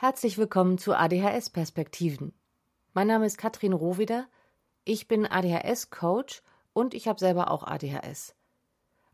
[0.00, 2.32] Herzlich willkommen zu ADHS Perspektiven.
[2.94, 4.28] Mein Name ist Katrin Rohwider.
[4.84, 8.36] Ich bin ADHS Coach und ich habe selber auch ADHS.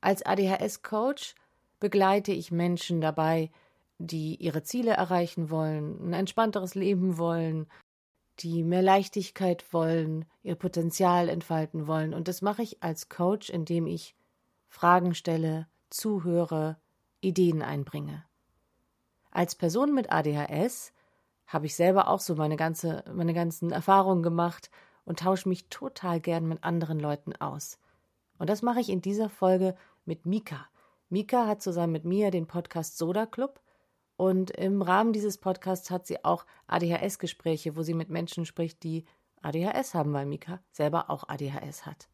[0.03, 1.37] Als ADHS Coach
[1.81, 3.51] begleite ich Menschen dabei,
[3.97, 7.67] die ihre Ziele erreichen wollen, ein entspannteres Leben wollen,
[8.41, 12.13] die mehr Leichtigkeit wollen, ihr Potenzial entfalten wollen.
[12.13, 14.15] Und das mache ich als Coach, indem ich
[14.69, 16.77] Fragen stelle, zuhöre,
[17.23, 18.27] Ideen einbringe.
[19.35, 20.93] Als Person mit ADHS
[21.49, 24.71] habe ich selber auch so meine ganze, meine ganzen Erfahrungen gemacht
[25.05, 27.79] und tausche mich total gern mit anderen Leuten aus.
[28.39, 29.75] Und das mache ich in dieser Folge
[30.05, 30.67] mit Mika.
[31.09, 33.61] Mika hat zusammen mit mir den Podcast Soda Club
[34.17, 39.05] und im Rahmen dieses Podcasts hat sie auch ADHS-Gespräche, wo sie mit Menschen spricht, die
[39.43, 42.09] ADHS haben, weil Mika selber auch ADHS hat.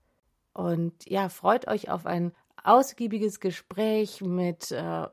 [0.54, 2.32] Und ja, freut euch auf ein
[2.64, 5.06] ausgiebiges Gespräch mit äh,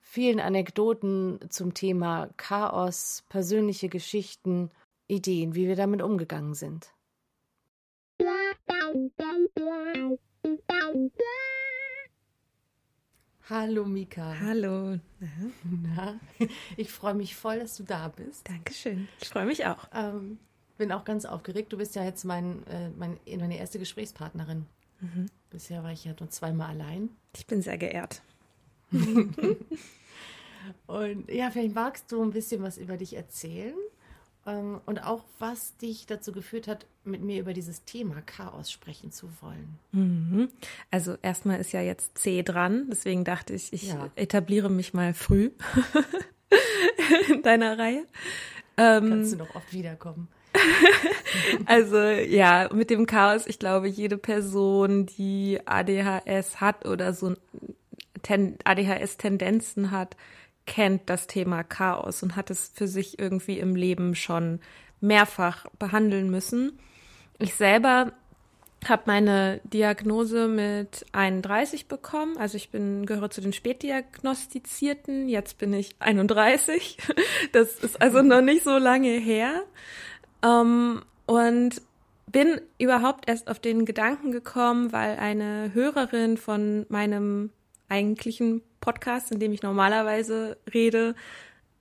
[0.00, 4.70] vielen Anekdoten zum Thema Chaos, persönliche Geschichten,
[5.06, 6.92] Ideen, wie wir damit umgegangen sind.
[13.48, 14.38] Hallo Mika.
[14.40, 14.98] Hallo.
[15.64, 16.20] Na,
[16.76, 18.46] ich freue mich voll, dass du da bist.
[18.48, 19.08] Dankeschön.
[19.22, 19.88] Ich freue mich auch.
[19.94, 20.38] Ähm,
[20.76, 21.72] bin auch ganz aufgeregt.
[21.72, 24.66] Du bist ja jetzt mein, äh, mein, meine erste Gesprächspartnerin.
[25.00, 25.26] Mhm.
[25.48, 27.08] Bisher war ich ja nur zweimal allein.
[27.34, 28.22] Ich bin sehr geehrt.
[30.86, 33.74] Und ja, vielleicht magst du ein bisschen was über dich erzählen
[34.46, 39.12] ähm, und auch, was dich dazu geführt hat, mit mir über dieses Thema Chaos sprechen
[39.12, 39.78] zu wollen.
[39.92, 40.48] Mhm.
[40.90, 44.10] Also erstmal ist ja jetzt C dran, deswegen dachte ich, ich ja.
[44.16, 45.50] etabliere mich mal früh
[47.32, 48.04] in deiner Reihe.
[48.76, 50.28] Ähm, Kannst du noch oft wiederkommen.
[51.66, 57.34] also ja, mit dem Chaos, ich glaube, jede Person, die ADHS hat oder so
[58.28, 60.16] ADHS-Tendenzen hat,
[60.66, 64.60] kennt das Thema Chaos und hat es für sich irgendwie im Leben schon
[65.00, 66.78] mehrfach behandeln müssen.
[67.38, 68.12] Ich selber
[68.86, 72.36] habe meine Diagnose mit 31 bekommen.
[72.36, 75.28] Also ich bin gehöre zu den spätdiagnostizierten.
[75.28, 76.98] Jetzt bin ich 31.
[77.52, 79.64] Das ist also noch nicht so lange her.
[80.42, 81.80] Ähm, und
[82.26, 87.50] bin überhaupt erst auf den Gedanken gekommen, weil eine Hörerin von meinem
[87.88, 91.14] eigentlichen Podcast, in dem ich normalerweise rede,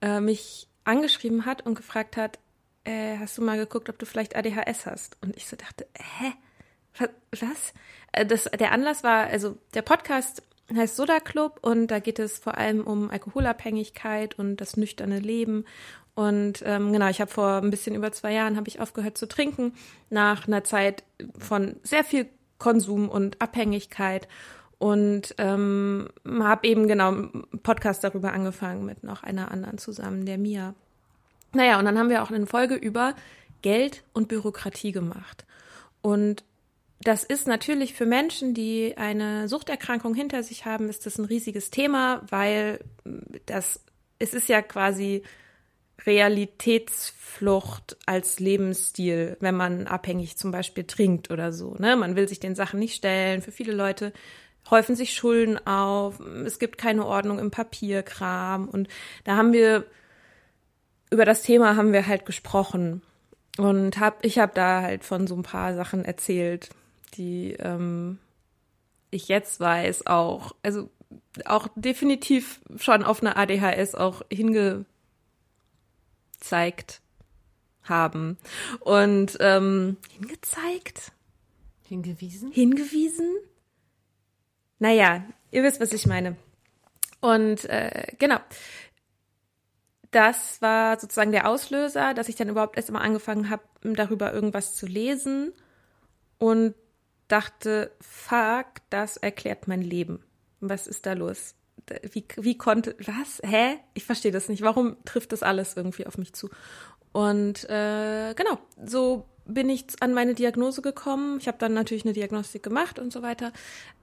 [0.01, 2.39] äh, mich angeschrieben hat und gefragt hat,
[2.83, 5.17] äh, hast du mal geguckt, ob du vielleicht ADHS hast?
[5.21, 6.33] Und ich so dachte, hä?
[7.31, 7.73] Was?
[8.11, 10.41] Äh, das, der Anlass war, also der Podcast
[10.73, 15.65] heißt Soda Club und da geht es vor allem um Alkoholabhängigkeit und das nüchterne Leben.
[16.15, 19.27] Und ähm, genau, ich habe vor ein bisschen über zwei Jahren habe ich aufgehört zu
[19.27, 19.73] trinken
[20.09, 21.03] nach einer Zeit
[21.37, 24.27] von sehr viel Konsum und Abhängigkeit
[24.79, 30.37] und ähm, habe eben genau einen Podcast darüber angefangen mit noch einer anderen zusammen, der
[30.37, 30.75] Mia.
[31.53, 33.15] Naja, und dann haben wir auch eine Folge über
[33.61, 35.45] Geld und Bürokratie gemacht.
[36.01, 36.43] Und
[37.01, 41.69] das ist natürlich für Menschen, die eine Suchterkrankung hinter sich haben, ist das ein riesiges
[41.69, 42.79] Thema, weil
[43.45, 43.79] das,
[44.19, 45.23] es ist ja quasi
[46.05, 51.75] Realitätsflucht als Lebensstil, wenn man abhängig zum Beispiel trinkt oder so.
[51.79, 51.95] Ne?
[51.95, 53.41] Man will sich den Sachen nicht stellen.
[53.41, 54.13] Für viele Leute
[54.69, 58.67] häufen sich Schulden auf, es gibt keine Ordnung im Papierkram.
[58.67, 58.87] Und
[59.23, 59.85] da haben wir
[61.09, 63.01] über das Thema haben wir halt gesprochen.
[63.57, 66.69] Und hab ich habe da halt von so ein paar Sachen erzählt,
[67.15, 68.19] die ähm,
[69.09, 70.89] ich jetzt weiß auch, also
[71.45, 74.91] auch definitiv schon auf eine ADHS auch hingezeigt
[77.83, 78.37] haben.
[78.81, 81.13] Und ähm, hingezeigt,
[81.87, 83.37] hingewiesen, hingewiesen
[84.79, 86.35] naja, ihr wisst, was ich meine.
[87.21, 88.37] Und äh, genau.
[90.11, 94.73] Das war sozusagen der Auslöser, dass ich dann überhaupt erst mal angefangen habe, darüber irgendwas
[94.73, 95.53] zu lesen
[96.37, 96.75] und
[97.27, 100.23] dachte, fuck, das erklärt mein Leben.
[100.59, 101.55] Was ist da los?
[102.11, 103.41] Wie, wie konnte, was?
[103.43, 103.77] Hä?
[103.93, 104.61] Ich verstehe das nicht.
[104.61, 106.49] Warum trifft das alles irgendwie auf mich zu?
[107.11, 111.39] Und äh, genau, so bin ich an meine Diagnose gekommen.
[111.39, 113.53] Ich habe dann natürlich eine Diagnostik gemacht und so weiter.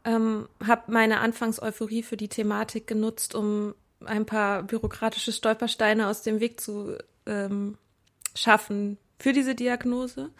[0.04, 3.74] Ähm, habe meine Anfangseuphorie für die Thematik genutzt, um
[4.04, 7.78] ein paar bürokratische Stolpersteine aus dem Weg zu ähm,
[8.34, 10.30] schaffen für diese Diagnose.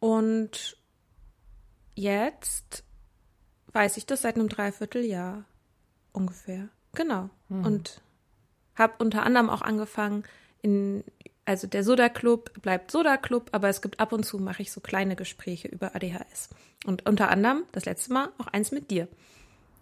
[0.00, 0.76] Und
[1.94, 2.84] jetzt
[3.72, 5.44] weiß ich das seit einem Dreivierteljahr
[6.12, 6.68] ungefähr.
[6.94, 7.30] Genau.
[7.48, 7.64] Hm.
[7.64, 8.00] Und
[8.76, 10.24] habe unter anderem auch angefangen,
[10.62, 11.04] in
[11.44, 14.72] also der Soda Club bleibt Soda Club, aber es gibt ab und zu mache ich
[14.72, 16.50] so kleine Gespräche über ADHS.
[16.86, 19.08] Und unter anderem das letzte Mal auch eins mit dir.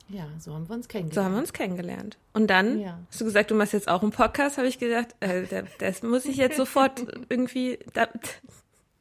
[0.09, 1.15] Ja, so haben wir uns kennengelernt.
[1.15, 2.19] So haben wir uns kennengelernt.
[2.33, 2.99] Und dann ja.
[3.09, 6.27] hast du gesagt, du machst jetzt auch einen Podcast, habe ich gedacht, äh, das muss
[6.27, 8.09] ich jetzt sofort irgendwie, da,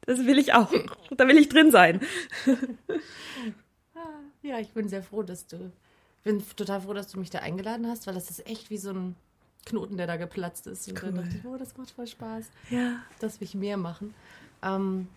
[0.05, 0.71] das will ich auch.
[1.17, 1.99] Da will ich drin sein.
[4.41, 5.71] ja, ich bin sehr froh, dass du,
[6.23, 8.91] bin total froh, dass du mich da eingeladen hast, weil das ist echt wie so
[8.91, 9.15] ein
[9.65, 10.87] Knoten, der da geplatzt ist.
[10.87, 11.11] Und cool.
[11.11, 12.49] dann dachte ich, oh, das macht voll Spaß.
[12.69, 13.01] Ja.
[13.19, 14.13] Das will ich mehr machen.
[14.63, 15.07] Ähm,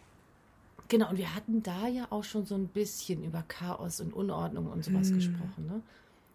[0.89, 4.71] genau, und wir hatten da ja auch schon so ein bisschen über Chaos und Unordnung
[4.71, 5.17] und sowas hm.
[5.17, 5.67] gesprochen.
[5.67, 5.83] Ne?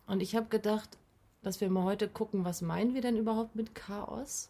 [0.07, 0.97] Und ich habe gedacht,
[1.41, 4.49] dass wir mal heute gucken, was meinen wir denn überhaupt mit Chaos?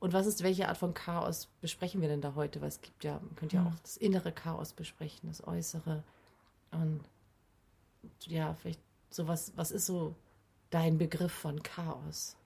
[0.00, 2.60] Und was ist, welche Art von Chaos besprechen wir denn da heute?
[2.60, 3.72] Weil es gibt ja, man könnte ja hm.
[3.72, 6.02] auch das innere Chaos besprechen, das äußere.
[6.72, 7.00] Und
[8.26, 8.80] ja, vielleicht
[9.10, 10.14] sowas, was ist so
[10.70, 12.36] dein Begriff von Chaos?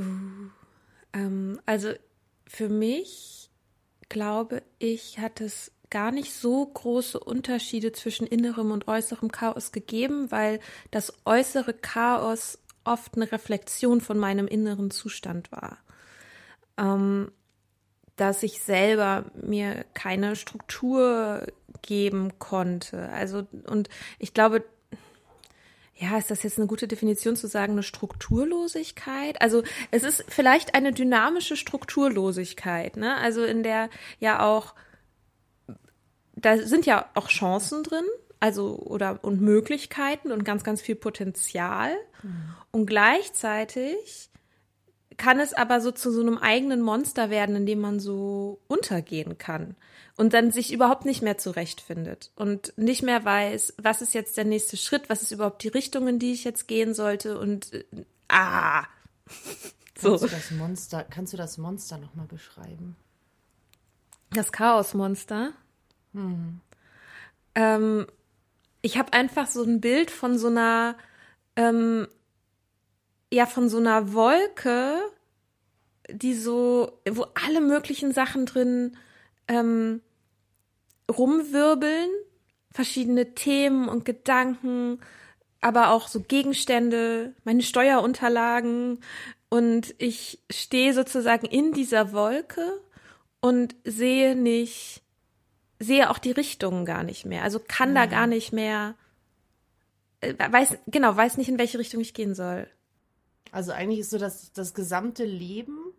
[0.00, 0.50] Uh,
[1.12, 1.92] ähm, also
[2.46, 3.50] für mich,
[4.08, 10.30] glaube ich, hat es gar nicht so große Unterschiede zwischen innerem und äußerem Chaos gegeben,
[10.30, 10.60] weil
[10.90, 15.78] das äußere Chaos oft eine Reflexion von meinem inneren Zustand war.
[16.78, 17.32] Ähm,
[18.16, 21.46] dass ich selber mir keine Struktur
[21.82, 23.08] geben konnte.
[23.08, 23.88] Also, und
[24.18, 24.62] ich glaube,
[26.00, 29.40] ja, ist das jetzt eine gute Definition zu sagen, eine Strukturlosigkeit?
[29.42, 33.16] Also es ist vielleicht eine dynamische Strukturlosigkeit, ne?
[33.16, 34.74] Also in der ja auch,
[36.34, 38.04] da sind ja auch Chancen drin,
[38.40, 41.94] also oder und Möglichkeiten und ganz, ganz viel Potenzial.
[42.22, 42.54] Mhm.
[42.70, 44.30] Und gleichzeitig
[45.18, 49.36] kann es aber so zu so einem eigenen Monster werden, in dem man so untergehen
[49.36, 49.76] kann
[50.20, 54.44] und dann sich überhaupt nicht mehr zurechtfindet und nicht mehr weiß, was ist jetzt der
[54.44, 57.84] nächste Schritt, was ist überhaupt die Richtung, in die ich jetzt gehen sollte und äh,
[58.28, 58.84] ah.
[59.98, 60.18] So.
[60.18, 62.96] Kannst du das Monster, kannst du das Monster nochmal beschreiben?
[64.30, 65.52] Das Chaosmonster?
[66.12, 66.60] Hm.
[67.54, 68.06] Ähm,
[68.82, 70.96] ich habe einfach so ein Bild von so einer,
[71.56, 72.06] ähm,
[73.32, 74.96] ja, von so einer Wolke,
[76.10, 78.98] die so, wo alle möglichen Sachen drin
[79.48, 80.02] ähm,
[81.10, 82.10] rumwirbeln,
[82.70, 85.00] verschiedene Themen und Gedanken,
[85.60, 89.00] aber auch so Gegenstände, meine Steuerunterlagen
[89.48, 92.80] und ich stehe sozusagen in dieser Wolke
[93.40, 95.02] und sehe nicht,
[95.78, 97.42] sehe auch die Richtungen gar nicht mehr.
[97.42, 98.02] Also kann ja.
[98.02, 98.94] da gar nicht mehr,
[100.20, 102.68] äh, weiß, genau, weiß nicht, in welche Richtung ich gehen soll.
[103.50, 105.89] Also eigentlich ist so das, das gesamte Leben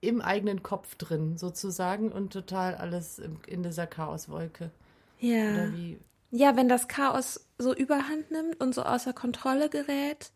[0.00, 4.70] im eigenen Kopf drin, sozusagen, und total alles in dieser Chaoswolke.
[5.18, 5.70] Ja.
[6.30, 10.32] Ja, wenn das Chaos so überhand nimmt und so außer Kontrolle gerät,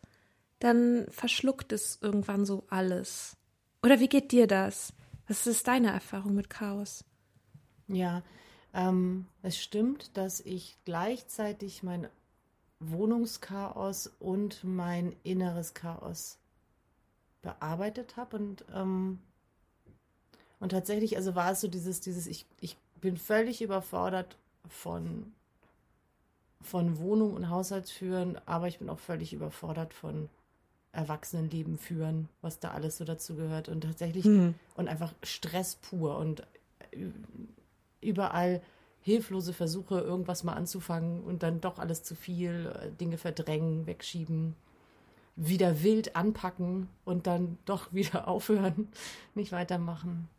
[0.59, 3.37] dann verschluckt es irgendwann so alles.
[3.83, 4.93] Oder wie geht dir das?
[5.27, 7.05] Was ist deine Erfahrung mit Chaos?
[7.87, 8.23] Ja,
[8.73, 12.07] ähm, es stimmt, dass ich gleichzeitig mein
[12.79, 16.39] Wohnungschaos und mein inneres Chaos
[17.41, 19.19] bearbeitet habe und ähm,
[20.63, 24.37] und tatsächlich, also war es so dieses, dieses, ich, ich bin völlig überfordert
[24.69, 25.33] von,
[26.61, 30.29] von Wohnung und Haushaltsführen, aber ich bin auch völlig überfordert von
[30.93, 33.67] Erwachsenenleben führen, was da alles so dazu gehört.
[33.67, 34.55] Und tatsächlich, mhm.
[34.75, 36.47] und einfach Stress pur und
[37.99, 38.61] überall
[39.01, 44.55] hilflose Versuche, irgendwas mal anzufangen und dann doch alles zu viel, äh, Dinge verdrängen, wegschieben,
[45.35, 48.87] wieder wild anpacken und dann doch wieder aufhören,
[49.35, 50.29] nicht weitermachen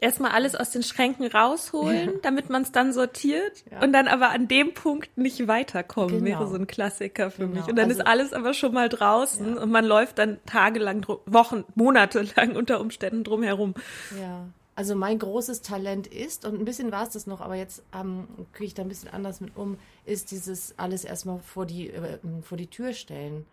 [0.00, 2.18] erstmal alles aus den Schränken rausholen, ja.
[2.22, 3.82] damit man es dann sortiert ja.
[3.82, 6.24] und dann aber an dem Punkt nicht weiterkommen, genau.
[6.24, 7.60] wäre so ein Klassiker für genau.
[7.60, 7.68] mich.
[7.68, 9.62] Und dann also, ist alles aber schon mal draußen ja.
[9.62, 13.74] und man läuft dann tagelang, Wochen, Monate lang unter Umständen drumherum.
[14.20, 14.46] Ja.
[14.76, 18.28] Also mein großes Talent ist, und ein bisschen war es das noch, aber jetzt ähm,
[18.52, 22.18] kriege ich da ein bisschen anders mit um, ist dieses alles erstmal vor die, äh,
[22.42, 23.44] vor die Tür stellen.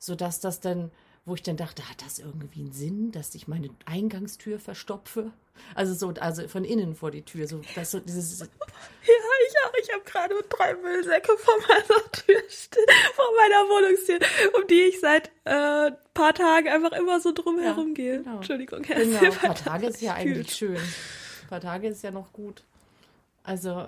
[0.00, 0.90] Sodass das dann
[1.26, 5.32] wo ich dann dachte, hat das irgendwie einen Sinn, dass ich meine Eingangstür verstopfe?
[5.74, 8.40] Also so, also von innen vor die Tür, so, dass so dieses.
[9.06, 9.14] Ja,
[9.46, 9.74] ich auch.
[9.82, 14.18] Ich habe gerade drei Müllsäcke vor meiner Tür stehen, vor meiner Wohnungstür,
[14.56, 18.22] um die ich seit äh, paar Tagen einfach immer so drum herum ja, gehe.
[18.22, 18.36] Genau.
[18.36, 20.76] Entschuldigung, Herr Genau, ein paar Tage ist ja eigentlich schön.
[20.76, 22.64] Ein paar Tage ist ja noch gut.
[23.42, 23.86] Also,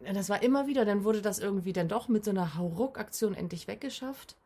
[0.00, 3.68] das war immer wieder, dann wurde das irgendwie dann doch mit so einer Hauruck-Aktion endlich
[3.68, 4.36] weggeschafft.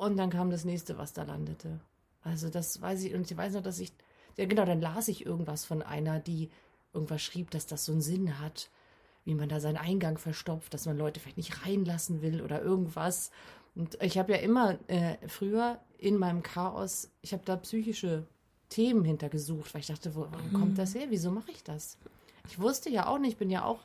[0.00, 1.78] Und dann kam das nächste, was da landete.
[2.22, 3.92] Also das weiß ich, und ich weiß noch, dass ich,
[4.38, 6.48] ja genau, dann las ich irgendwas von einer, die
[6.94, 8.70] irgendwas schrieb, dass das so einen Sinn hat,
[9.26, 13.30] wie man da seinen Eingang verstopft, dass man Leute vielleicht nicht reinlassen will oder irgendwas.
[13.74, 18.26] Und ich habe ja immer äh, früher in meinem Chaos, ich habe da psychische
[18.70, 21.08] Themen hintergesucht, weil ich dachte, wo, wo kommt das her?
[21.10, 21.98] Wieso mache ich das?
[22.48, 23.80] Ich wusste ja auch nicht, ich bin ja auch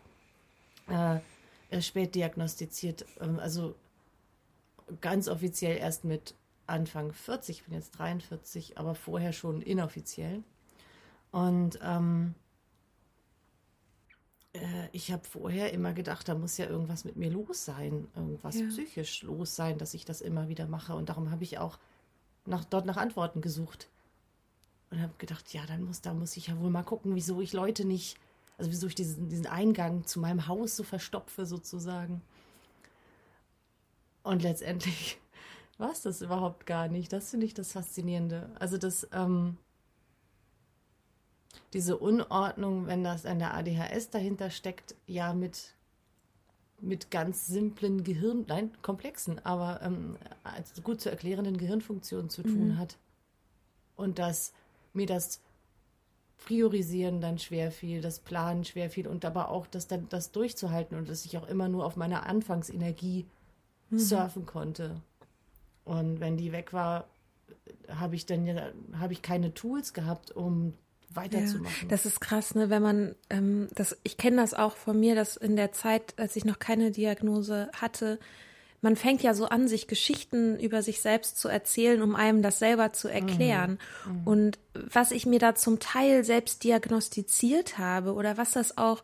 [0.88, 3.76] äh, spät diagnostiziert, ähm, also
[5.01, 6.36] ganz offiziell erst mit
[6.68, 10.44] Anfang 40, ich bin jetzt 43, aber vorher schon inoffiziell.
[11.32, 12.34] Und ähm,
[14.54, 18.60] äh, ich habe vorher immer gedacht, da muss ja irgendwas mit mir los sein, irgendwas
[18.60, 18.68] ja.
[18.68, 20.96] psychisch los sein, dass ich das immer wieder mache.
[20.96, 21.77] Und darum habe ich auch
[22.46, 23.89] nach, dort nach Antworten gesucht.
[24.92, 27.54] Und habe gedacht, ja, dann muss, da muss ich ja wohl mal gucken, wieso ich
[27.54, 28.18] Leute nicht,
[28.58, 32.22] also wieso ich diesen, diesen Eingang zu meinem Haus so verstopfe sozusagen.
[34.25, 35.20] Und letztendlich
[35.77, 37.13] war es das überhaupt gar nicht.
[37.13, 38.50] Das finde ich das Faszinierende.
[38.60, 39.58] Also das, ähm,
[41.74, 45.75] diese Unordnung, wenn das an der ADHS dahinter steckt, ja mit,
[46.82, 52.70] mit ganz simplen Gehirn, nein, komplexen, aber ähm, also gut zu erklärenden Gehirnfunktionen zu tun
[52.70, 52.77] mhm.
[52.79, 52.98] hat.
[53.96, 54.53] Und dass
[54.94, 55.39] mir das
[56.38, 60.98] Priorisieren dann schwer fiel, das Planen schwer fiel und aber auch das dann das durchzuhalten
[60.98, 63.25] und dass ich auch immer nur auf meiner Anfangsenergie
[63.89, 64.00] mhm.
[64.00, 65.01] surfen konnte.
[65.84, 67.08] Und wenn die weg war,
[67.89, 70.74] habe ich dann ja, habe ich keine Tools gehabt, um
[71.13, 71.84] weiterzumachen.
[71.84, 72.70] Ja, das ist krass, ne?
[72.70, 76.36] Wenn man, ähm, das, ich kenne das auch von mir, dass in der Zeit, als
[76.36, 78.20] ich noch keine Diagnose hatte,
[78.82, 82.60] man fängt ja so an, sich Geschichten über sich selbst zu erzählen, um einem das
[82.60, 83.80] selber zu erklären.
[84.06, 84.12] Mhm.
[84.12, 84.27] Mhm.
[84.27, 89.01] Und was ich mir da zum Teil selbst diagnostiziert habe oder was das auch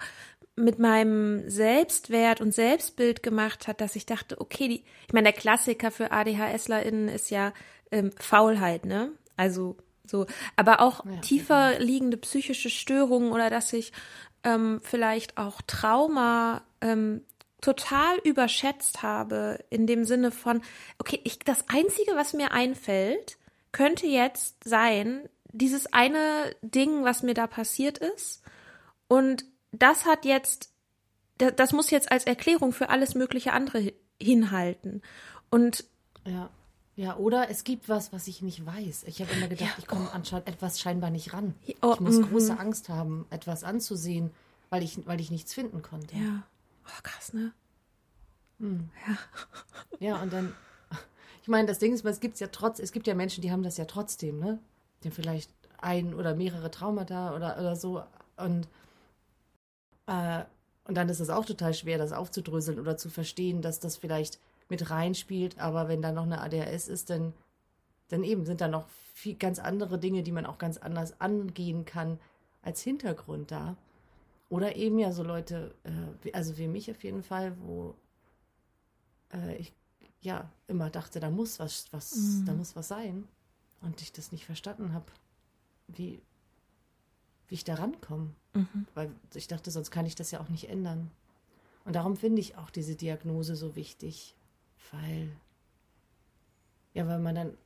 [0.63, 5.39] mit meinem Selbstwert und Selbstbild gemacht hat, dass ich dachte, okay, die, ich meine, der
[5.39, 7.53] Klassiker für ADHSlerInnen ist ja
[7.91, 9.11] ähm, Faulheit, ne?
[9.37, 10.25] Also so,
[10.55, 13.91] aber auch ja, tiefer liegende psychische Störungen oder dass ich
[14.43, 17.21] ähm, vielleicht auch Trauma ähm,
[17.61, 20.61] total überschätzt habe in dem Sinne von,
[20.97, 23.37] okay, ich, das Einzige, was mir einfällt,
[23.71, 28.41] könnte jetzt sein, dieses eine Ding, was mir da passiert ist.
[29.07, 30.69] Und das hat jetzt,
[31.37, 35.01] das muss jetzt als Erklärung für alles mögliche andere hinhalten.
[35.49, 35.85] Und
[36.25, 36.49] ja.
[36.97, 39.05] Ja, oder es gibt was, was ich nicht weiß.
[39.05, 40.15] Ich habe immer gedacht, ja, ich komme oh.
[40.15, 41.55] an etwas scheinbar nicht ran.
[41.81, 42.29] Oh, ich muss mm -hmm.
[42.29, 44.31] große Angst haben, etwas anzusehen,
[44.69, 46.15] weil ich, weil ich nichts finden konnte.
[46.15, 46.43] Ja.
[46.85, 47.53] Oh, krass, ne?
[48.59, 48.89] Hm.
[49.07, 49.17] Ja.
[49.99, 50.53] Ja, und dann,
[51.41, 53.63] ich meine, das Ding ist, es gibt ja trotz, es gibt ja Menschen, die haben
[53.63, 54.59] das ja trotzdem, ne?
[55.01, 55.49] Die haben vielleicht
[55.79, 58.03] ein oder mehrere Traumata oder, oder so.
[58.37, 58.67] Und,
[60.07, 60.43] äh,
[60.85, 64.39] und dann ist es auch total schwer, das aufzudröseln oder zu verstehen, dass das vielleicht
[64.69, 65.59] mit reinspielt.
[65.59, 67.33] Aber wenn da noch eine ADHS ist, dann,
[68.09, 71.85] dann eben sind da noch viel, ganz andere Dinge, die man auch ganz anders angehen
[71.85, 72.19] kann
[72.61, 73.77] als Hintergrund da.
[74.49, 77.95] Oder eben ja so Leute, äh, also wie mich auf jeden Fall, wo
[79.33, 79.73] äh, ich
[80.21, 82.45] ja immer dachte, da muss was, was, mhm.
[82.45, 83.27] da muss was sein.
[83.81, 85.05] Und ich das nicht verstanden habe,
[85.87, 86.21] wie,
[87.51, 88.29] wie ich da rankomme.
[88.53, 88.87] Mhm.
[88.95, 91.11] Weil ich dachte, sonst kann ich das ja auch nicht ändern.
[91.83, 94.35] Und darum finde ich auch diese Diagnose so wichtig,
[94.91, 95.29] weil,
[96.93, 97.57] ja, weil man dann,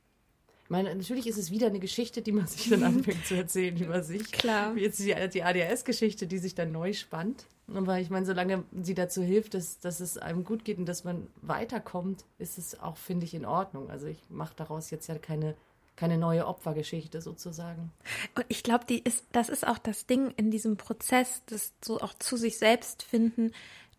[0.64, 3.76] ich meine, natürlich ist es wieder eine Geschichte, die man sich dann anfängt zu erzählen
[3.76, 4.32] über sich.
[4.32, 4.74] Klar.
[4.74, 7.46] Wie jetzt die, die ADHS-Geschichte, die sich dann neu spannt.
[7.72, 11.04] Aber ich meine, solange sie dazu hilft, dass, dass es einem gut geht und dass
[11.04, 13.88] man weiterkommt, ist es auch, finde ich, in Ordnung.
[13.88, 15.54] Also ich mache daraus jetzt ja keine,
[15.96, 17.90] keine neue Opfergeschichte sozusagen.
[18.34, 22.14] Und ich glaube, ist, das ist auch das Ding in diesem Prozess, das so auch
[22.14, 23.52] zu sich selbst finden,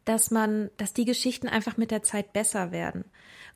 [0.06, 3.04] dass man, dass die Geschichten einfach mit der Zeit besser werden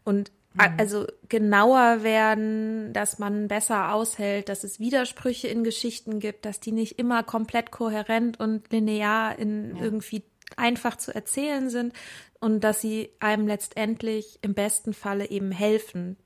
[0.04, 0.74] und mhm.
[0.78, 6.74] also genauer werden, dass man besser aushält, dass es Widersprüche in Geschichten gibt, dass die
[6.74, 9.84] nicht immer komplett kohärent und linear in ja.
[9.84, 10.24] irgendwie
[10.58, 11.94] einfach zu erzählen sind
[12.42, 16.18] und dass sie einem letztendlich im besten Falle eben helfen,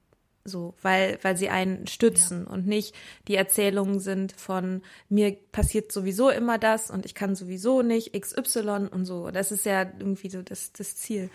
[0.46, 2.54] so, weil, weil sie einen stützen ja.
[2.54, 2.96] und nicht
[3.28, 8.90] die Erzählungen sind von mir passiert sowieso immer das und ich kann sowieso nicht XY
[8.92, 9.32] und so.
[9.32, 11.32] Das ist ja irgendwie so das, das Ziel.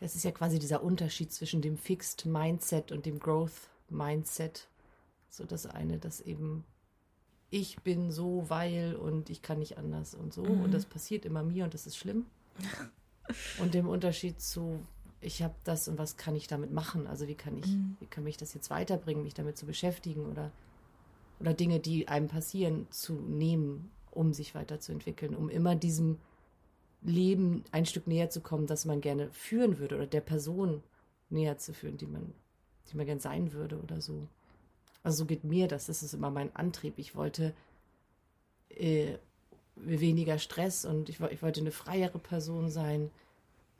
[0.00, 4.68] Das ist ja quasi dieser Unterschied zwischen dem Fixed Mindset und dem Growth Mindset.
[5.30, 6.64] So das eine, das eben
[7.48, 10.42] ich bin so, weil und ich kann nicht anders und so.
[10.42, 10.62] Mhm.
[10.62, 12.26] Und das passiert immer mir und das ist schlimm.
[13.58, 14.80] und dem Unterschied zu
[15.22, 17.06] ich habe das und was kann ich damit machen?
[17.06, 17.96] Also wie kann ich, mhm.
[18.00, 20.50] wie kann mich das jetzt weiterbringen, mich damit zu beschäftigen oder,
[21.40, 26.18] oder Dinge, die einem passieren, zu nehmen, um sich weiterzuentwickeln, um immer diesem
[27.02, 30.82] Leben ein Stück näher zu kommen, das man gerne führen würde oder der Person
[31.30, 32.32] näher zu führen, die man,
[32.90, 34.28] die man gern sein würde oder so.
[35.02, 36.94] Also so geht mir das, das ist immer mein Antrieb.
[36.96, 37.54] Ich wollte
[38.68, 39.16] äh,
[39.76, 43.10] weniger Stress und ich, ich wollte eine freiere Person sein.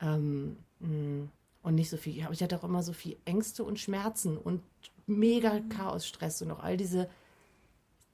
[0.01, 0.57] Ähm.
[0.83, 2.27] Und nicht so viel.
[2.31, 4.61] Ich hatte auch immer so viel Ängste und Schmerzen und
[5.07, 5.69] mega mhm.
[5.69, 7.09] Chaosstress und auch all diese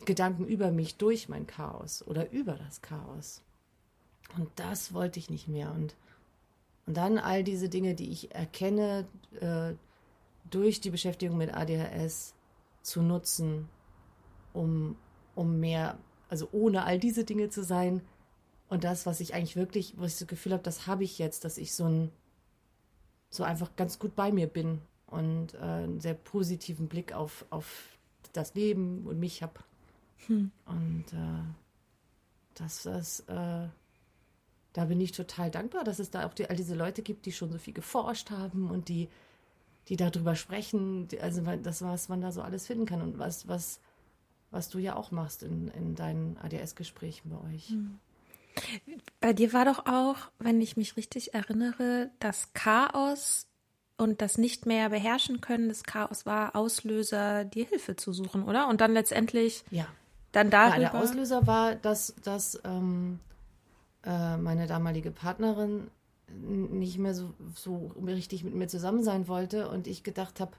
[0.05, 3.41] Gedanken über mich durch mein Chaos oder über das Chaos.
[4.37, 5.71] Und das wollte ich nicht mehr.
[5.71, 5.95] Und,
[6.85, 9.07] Und dann all diese Dinge, die ich erkenne,
[9.39, 9.73] äh,
[10.49, 12.33] durch die Beschäftigung mit ADHS
[12.81, 13.67] zu nutzen,
[14.53, 14.95] um,
[15.35, 15.97] um mehr,
[16.29, 18.01] also ohne all diese Dinge zu sein.
[18.69, 21.43] Und das, was ich eigentlich wirklich, wo ich das Gefühl habe, das habe ich jetzt,
[21.43, 22.11] dass ich so ein,
[23.29, 27.97] so einfach ganz gut bei mir bin und äh, einen sehr positiven Blick auf, auf
[28.33, 29.59] das Leben und mich habe.
[30.27, 30.51] Hm.
[30.65, 31.43] Und äh,
[32.55, 32.85] das,
[33.21, 33.67] äh,
[34.73, 37.31] da bin ich total dankbar, dass es da auch die, all diese Leute gibt, die
[37.31, 39.09] schon so viel geforscht haben und die,
[39.87, 43.47] die darüber sprechen, die, also das, was man da so alles finden kann und was,
[43.47, 43.79] was,
[44.51, 47.69] was du ja auch machst in, in deinen ADS-Gesprächen bei euch.
[47.69, 47.99] Hm.
[49.19, 53.47] Bei dir war doch auch, wenn ich mich richtig erinnere, das Chaos
[53.97, 58.67] und das nicht mehr beherrschen können des Chaos war Auslöser, dir Hilfe zu suchen, oder?
[58.69, 59.87] Und dann letztendlich ja.
[60.31, 60.81] dann darüber.
[60.81, 63.19] Ja, der Auslöser war, dass, dass ähm,
[64.05, 65.91] äh, meine damalige Partnerin
[66.31, 70.51] nicht mehr so, so richtig mit mir zusammen sein wollte und ich gedacht habe,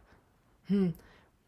[0.66, 0.94] hm,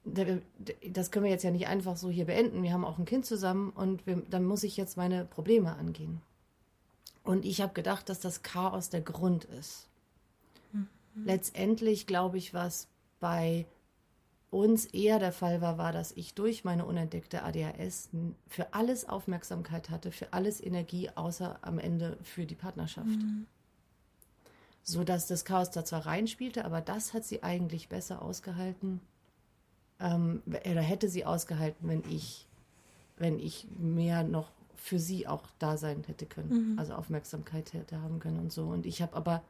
[0.04, 2.62] das können wir jetzt ja nicht einfach so hier beenden.
[2.62, 6.20] Wir haben auch ein Kind zusammen und wir, dann muss ich jetzt meine Probleme angehen.
[7.24, 9.88] Und ich habe gedacht, dass das Chaos der Grund ist.
[10.72, 10.88] Mhm.
[11.24, 12.88] Letztendlich glaube ich, was
[13.20, 13.66] bei
[14.50, 18.10] uns eher der Fall war, war, dass ich durch meine unentdeckte ADHS
[18.48, 23.08] für alles Aufmerksamkeit hatte, für alles Energie, außer am Ende für die Partnerschaft.
[23.08, 23.46] Mhm.
[24.82, 29.00] So dass das Chaos da zwar reinspielte, aber das hat sie eigentlich besser ausgehalten.
[30.00, 32.46] Ähm, oder hätte sie ausgehalten, wenn ich,
[33.16, 34.50] wenn ich mehr noch
[34.82, 36.72] für sie auch da sein hätte können.
[36.72, 36.78] Mhm.
[36.78, 38.64] Also Aufmerksamkeit hätte haben können und so.
[38.64, 39.44] Und ich habe aber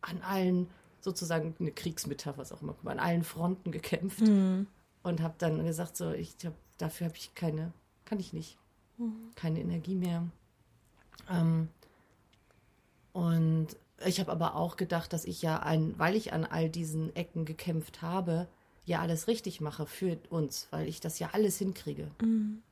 [0.00, 0.66] an allen,
[1.00, 4.66] sozusagen eine Kriegsmetapher, was auch immer, an allen Fronten gekämpft mhm.
[5.04, 7.72] und habe dann gesagt, so, ich hab, dafür habe ich keine,
[8.04, 8.58] kann ich nicht,
[8.98, 9.30] mhm.
[9.36, 10.26] keine Energie mehr.
[11.30, 11.68] Ähm,
[13.12, 13.68] und
[14.04, 17.44] ich habe aber auch gedacht, dass ich ja, ein, weil ich an all diesen Ecken
[17.44, 18.48] gekämpft habe,
[18.84, 22.10] ja alles richtig mache für uns, weil ich das ja alles hinkriege.
[22.20, 22.64] Mhm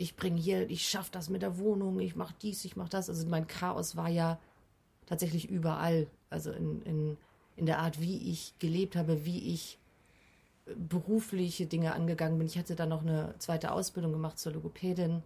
[0.00, 3.10] ich bringe hier, ich schaffe das mit der Wohnung, ich mache dies, ich mache das.
[3.10, 4.38] Also mein Chaos war ja
[5.04, 6.06] tatsächlich überall.
[6.30, 7.16] Also in, in,
[7.56, 9.78] in der Art, wie ich gelebt habe, wie ich
[10.64, 12.46] äh, berufliche Dinge angegangen bin.
[12.46, 15.22] Ich hatte dann noch eine zweite Ausbildung gemacht zur Logopädin.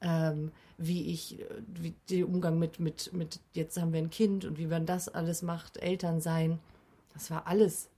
[0.00, 4.46] Ähm, wie ich, äh, wie der Umgang mit, mit, mit, jetzt haben wir ein Kind
[4.46, 6.58] und wie man das alles macht, Eltern sein.
[7.12, 7.90] Das war alles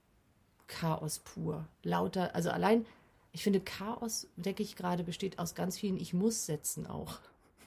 [0.66, 1.64] Chaos pur.
[1.84, 2.86] Lauter, also allein
[3.32, 7.18] ich finde, Chaos, denke ich gerade, besteht aus ganz vielen Ich muss Sätzen auch.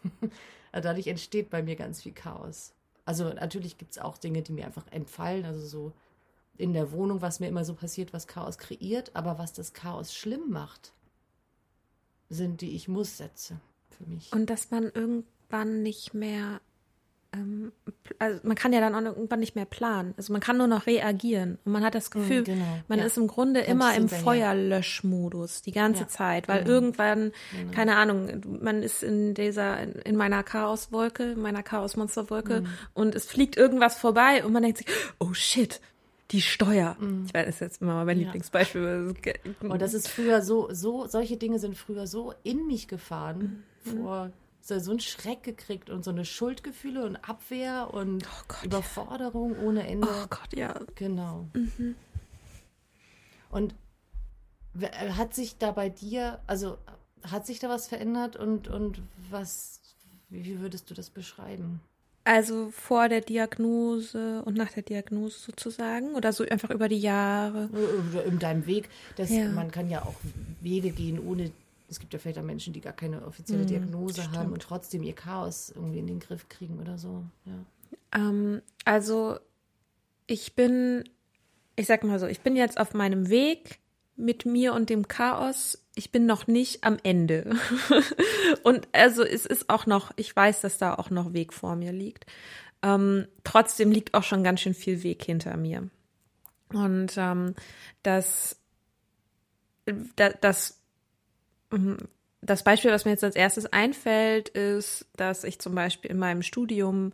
[0.72, 2.74] Dadurch entsteht bei mir ganz viel Chaos.
[3.04, 5.94] Also natürlich gibt es auch Dinge, die mir einfach entfallen, also so
[6.58, 10.14] in der Wohnung, was mir immer so passiert, was Chaos kreiert, aber was das Chaos
[10.14, 10.94] schlimm macht,
[12.30, 14.32] sind die Ich muss Sätze für mich.
[14.32, 16.62] Und dass man irgendwann nicht mehr
[17.36, 17.72] ähm,
[18.20, 20.14] also man kann ja dann auch irgendwann nicht mehr planen.
[20.18, 21.58] Also man kann nur noch reagieren.
[21.66, 22.66] Und man hat das hm, Gefühl, genau.
[22.88, 23.06] man ja.
[23.06, 26.08] ist im Grunde Ganz immer im Feuerlöschmodus die ganze ja.
[26.08, 26.68] Zeit, weil mhm.
[26.68, 27.72] irgendwann, mhm.
[27.72, 32.68] keine Ahnung, man ist in dieser, in meiner Chaoswolke, in meiner Chaosmonsterwolke mhm.
[32.94, 34.88] und es fliegt irgendwas vorbei und man denkt sich,
[35.20, 35.82] oh shit,
[36.32, 36.98] die Steuer.
[37.28, 38.24] Ich weiß, das ist jetzt immer mein ja.
[38.24, 39.14] Lieblingsbeispiel.
[39.62, 43.98] Und das ist früher so, so, solche Dinge sind früher so in mich gefahren mhm.
[43.98, 44.32] vor
[44.66, 49.54] so, so einen Schreck gekriegt und so eine Schuldgefühle und Abwehr und oh Gott, Überforderung
[49.54, 49.62] ja.
[49.62, 50.08] ohne Ende.
[50.10, 50.80] Oh Gott, ja.
[50.96, 51.48] Genau.
[51.54, 51.96] Mhm.
[53.52, 53.76] Und
[55.16, 56.80] hat sich da bei dir, also
[57.24, 59.82] hat sich da was verändert und, und was,
[60.30, 61.80] wie würdest du das beschreiben?
[62.24, 67.70] Also vor der Diagnose und nach der Diagnose sozusagen oder so einfach über die Jahre?
[68.10, 68.90] Oder in deinem Weg.
[69.16, 69.48] Das, ja.
[69.50, 70.16] Man kann ja auch
[70.60, 71.52] Wege gehen, ohne
[71.88, 74.38] es gibt ja vielleicht auch Menschen, die gar keine offizielle mhm, Diagnose stimmt.
[74.38, 77.24] haben und trotzdem ihr Chaos irgendwie in den Griff kriegen oder so.
[77.46, 78.20] Ja.
[78.20, 79.38] Ähm, also
[80.28, 81.04] ich bin,
[81.76, 83.80] ich sag mal so, ich bin jetzt auf meinem Weg
[84.16, 85.86] mit mir und dem Chaos.
[85.96, 87.56] Ich bin noch nicht am Ende.
[88.64, 91.92] und also es ist auch noch, ich weiß, dass da auch noch Weg vor mir
[91.92, 92.26] liegt.
[92.82, 95.90] Ähm, trotzdem liegt auch schon ganz schön viel Weg hinter mir.
[96.74, 97.54] Und ähm,
[98.02, 98.58] das,
[100.16, 100.85] das Mhm.
[102.42, 106.42] Das Beispiel, was mir jetzt als erstes einfällt, ist, dass ich zum Beispiel in meinem
[106.42, 107.12] Studium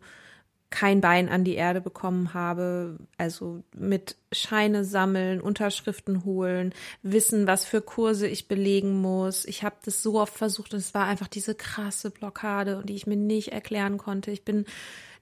[0.72, 7.64] kein Bein an die Erde bekommen habe, also mit Scheine sammeln, Unterschriften holen, wissen, was
[7.64, 9.44] für Kurse ich belegen muss.
[9.44, 13.06] Ich habe das so oft versucht und es war einfach diese krasse Blockade, die ich
[13.06, 14.30] mir nicht erklären konnte.
[14.30, 14.64] Ich bin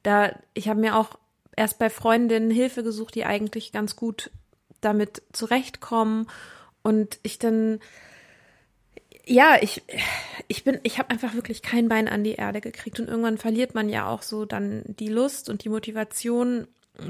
[0.03, 1.18] da, ich habe mir auch
[1.57, 4.31] erst bei Freundinnen Hilfe gesucht, die eigentlich ganz gut
[4.81, 6.29] damit zurechtkommen
[6.83, 7.81] und ich dann
[9.26, 9.83] ja, ich,
[10.48, 13.74] ich bin, ich habe einfach wirklich kein Bein an die Erde gekriegt und irgendwann verliert
[13.74, 16.66] man ja auch so dann die Lust und die Motivation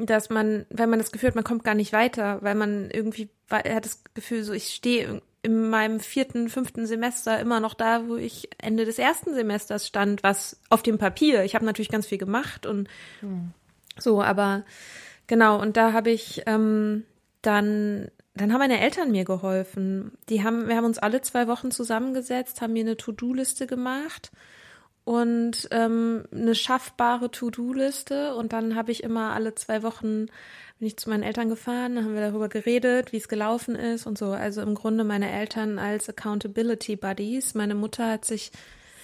[0.07, 3.29] dass man, wenn man das Gefühl hat, man kommt gar nicht weiter, weil man irgendwie,
[3.49, 8.09] er hat das Gefühl, so ich stehe in meinem vierten, fünften Semester immer noch da,
[8.09, 11.45] wo ich Ende des ersten Semesters stand, was auf dem Papier.
[11.45, 12.89] Ich habe natürlich ganz viel gemacht und
[13.21, 13.53] hm.
[13.99, 14.65] so, aber
[15.27, 17.05] genau, und da habe ich ähm,
[17.41, 20.13] dann, dann haben meine Eltern mir geholfen.
[20.31, 24.33] Die haben, wir haben uns alle zwei Wochen zusammengesetzt, haben mir eine To-Do-Liste gemacht
[25.05, 28.35] und ähm, eine schaffbare To-Do-Liste.
[28.35, 30.29] Und dann habe ich immer alle zwei Wochen
[30.79, 34.07] bin ich zu meinen Eltern gefahren, dann haben wir darüber geredet, wie es gelaufen ist
[34.07, 34.31] und so.
[34.31, 37.53] Also im Grunde meine Eltern als Accountability Buddies.
[37.53, 38.51] Meine Mutter hat sich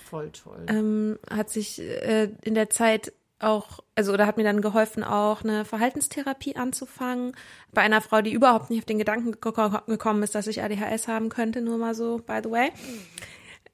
[0.06, 4.62] voll toll, ähm, hat sich äh, in der Zeit auch, also oder hat mir dann
[4.62, 7.32] geholfen, auch eine Verhaltenstherapie anzufangen.
[7.72, 11.28] Bei einer Frau, die überhaupt nicht auf den Gedanken gekommen ist, dass ich ADHS haben
[11.28, 12.72] könnte, nur mal so, by the way.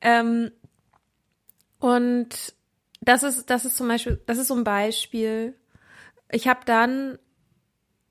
[0.00, 0.50] Ähm,
[1.78, 2.54] und
[3.00, 5.54] das ist, das ist zum Beispiel, das ist so ein Beispiel.
[6.30, 7.18] Ich habe dann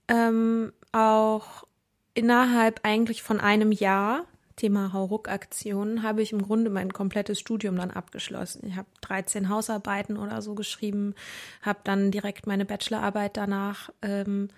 [0.07, 1.65] ähm, auch
[2.13, 4.25] innerhalb eigentlich von einem Jahr,
[4.62, 8.67] Thema Hauruck-Aktionen, habe ich im Grunde mein komplettes Studium dann abgeschlossen.
[8.67, 11.15] Ich habe 13 Hausarbeiten oder so geschrieben,
[11.63, 14.50] habe dann direkt meine Bachelorarbeit danach ähm,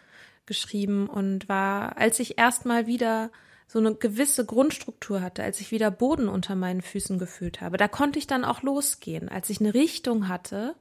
[0.46, 3.32] geschrieben und war, als ich erstmal wieder
[3.66, 7.88] so eine gewisse Grundstruktur hatte, als ich wieder Boden unter meinen Füßen gefühlt habe, da
[7.88, 9.30] konnte ich dann auch losgehen.
[9.30, 10.76] Als ich eine Richtung hatte,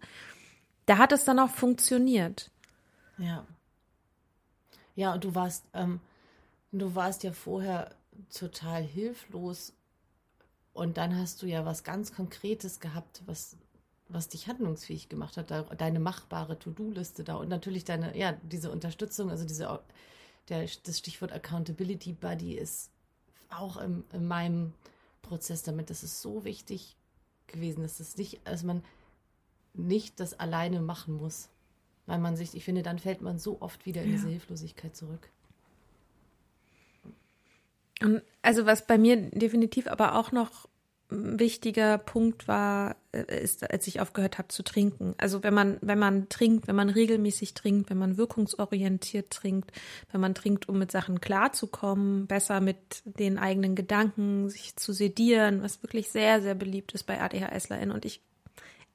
[0.86, 2.50] da hat es dann auch funktioniert.
[3.18, 3.46] Ja.
[4.96, 6.00] Ja, und du warst, ähm,
[6.72, 7.94] du warst ja vorher
[8.32, 9.72] total hilflos
[10.72, 13.56] und dann hast du ja was ganz Konkretes gehabt, was,
[14.08, 19.30] was dich handlungsfähig gemacht hat, deine machbare To-Do-Liste da und natürlich deine, ja, diese Unterstützung,
[19.30, 19.80] also diese,
[20.48, 22.90] der, das Stichwort Accountability Buddy ist
[23.50, 24.72] auch im, in meinem
[25.20, 26.96] Prozess damit, das ist so wichtig
[27.46, 28.82] gewesen, dass es nicht, dass man
[29.74, 31.48] nicht das alleine machen muss.
[32.06, 34.16] Weil man sich, ich finde, dann fällt man so oft wieder in ja.
[34.16, 35.30] diese Hilflosigkeit zurück.
[38.04, 40.68] Und also was bei mir definitiv aber auch noch
[41.12, 45.14] ein wichtiger Punkt war, äh, ist, als ich aufgehört habe zu trinken.
[45.18, 49.72] Also wenn man, wenn man trinkt, wenn man regelmäßig trinkt, wenn man wirkungsorientiert trinkt,
[50.10, 55.62] wenn man trinkt, um mit Sachen klarzukommen, besser mit den eigenen Gedanken, sich zu sedieren,
[55.62, 57.94] was wirklich sehr, sehr beliebt ist bei ADHSlerInnen.
[57.94, 58.22] Und ich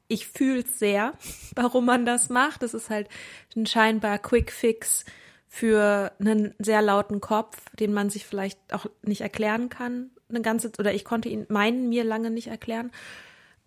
[0.09, 1.13] ich fühle es sehr,
[1.55, 2.63] warum man das macht.
[2.63, 3.09] Das ist halt
[3.55, 5.05] ein scheinbar Quick Fix
[5.47, 10.11] für einen sehr lauten Kopf, den man sich vielleicht auch nicht erklären kann.
[10.29, 12.91] Eine ganze, oder ich konnte ihn meinen mir lange nicht erklären.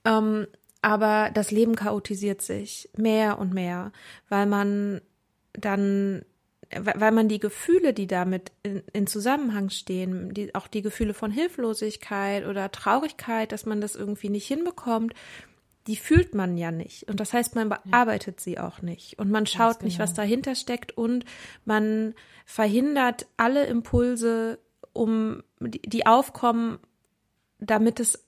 [0.04, 0.46] Ähm,
[0.82, 3.92] aber das Leben chaotisiert sich mehr und mehr,
[4.28, 5.00] weil man
[5.52, 6.24] dann,
[6.70, 11.30] weil man die Gefühle, die damit in, in Zusammenhang stehen, die, auch die Gefühle von
[11.30, 15.14] Hilflosigkeit oder Traurigkeit, dass man das irgendwie nicht hinbekommt,
[15.86, 17.08] die fühlt man ja nicht.
[17.08, 18.42] Und das heißt, man bearbeitet ja.
[18.42, 19.18] sie auch nicht.
[19.18, 19.86] Und man schaut genau.
[19.86, 20.96] nicht, was dahinter steckt.
[20.96, 21.24] Und
[21.64, 22.14] man
[22.44, 24.58] verhindert alle Impulse,
[24.92, 26.78] um die aufkommen,
[27.58, 28.24] damit es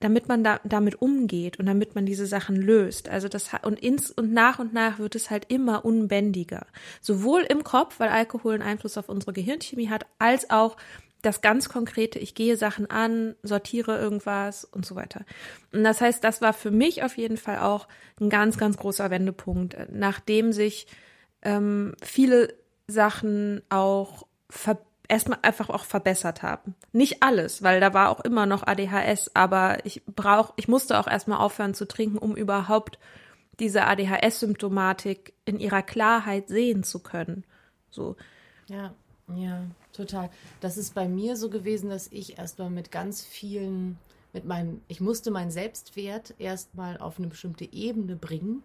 [0.00, 3.08] damit man da, damit umgeht und damit man diese Sachen löst.
[3.08, 6.66] Also das und ins und nach und nach wird es halt immer unbändiger.
[7.00, 10.76] Sowohl im Kopf, weil Alkohol einen Einfluss auf unsere Gehirnchemie hat, als auch
[11.22, 15.24] das ganz konkrete, ich gehe Sachen an, sortiere irgendwas und so weiter.
[15.72, 17.88] Und das heißt, das war für mich auf jeden Fall auch
[18.20, 20.86] ein ganz, ganz großer Wendepunkt, nachdem sich
[21.42, 22.54] ähm, viele
[22.88, 24.26] Sachen auch
[25.08, 26.74] erstmal einfach auch verbessert haben.
[26.92, 31.06] Nicht alles, weil da war auch immer noch ADHS, aber ich brauch, ich musste auch
[31.06, 32.98] erstmal aufhören zu trinken, um überhaupt
[33.60, 37.44] diese ADHS-Symptomatik in ihrer Klarheit sehen zu können.
[37.90, 38.16] So.
[38.66, 38.94] Ja,
[39.34, 39.62] ja.
[39.92, 40.30] Total.
[40.60, 43.98] Das ist bei mir so gewesen, dass ich erstmal mit ganz vielen,
[44.32, 48.62] mit meinem, ich musste meinen Selbstwert erstmal auf eine bestimmte Ebene bringen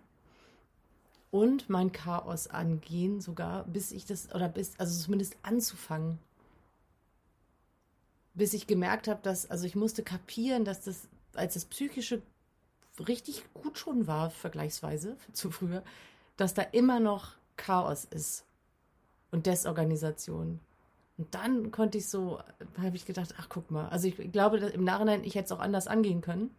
[1.32, 6.20] und mein Chaos angehen, sogar bis ich das, oder bis, also zumindest anzufangen.
[8.34, 12.22] Bis ich gemerkt habe, dass, also ich musste kapieren, dass das, als das Psychische
[13.06, 15.84] richtig gut schon war, vergleichsweise zu früher,
[16.38, 18.46] dass da immer noch Chaos ist
[19.32, 20.62] und Desorganisation.
[21.18, 22.40] Und dann konnte ich so,
[22.78, 25.60] habe ich gedacht, ach guck mal, also ich glaube im Nachhinein, ich hätte es auch
[25.60, 26.52] anders angehen können.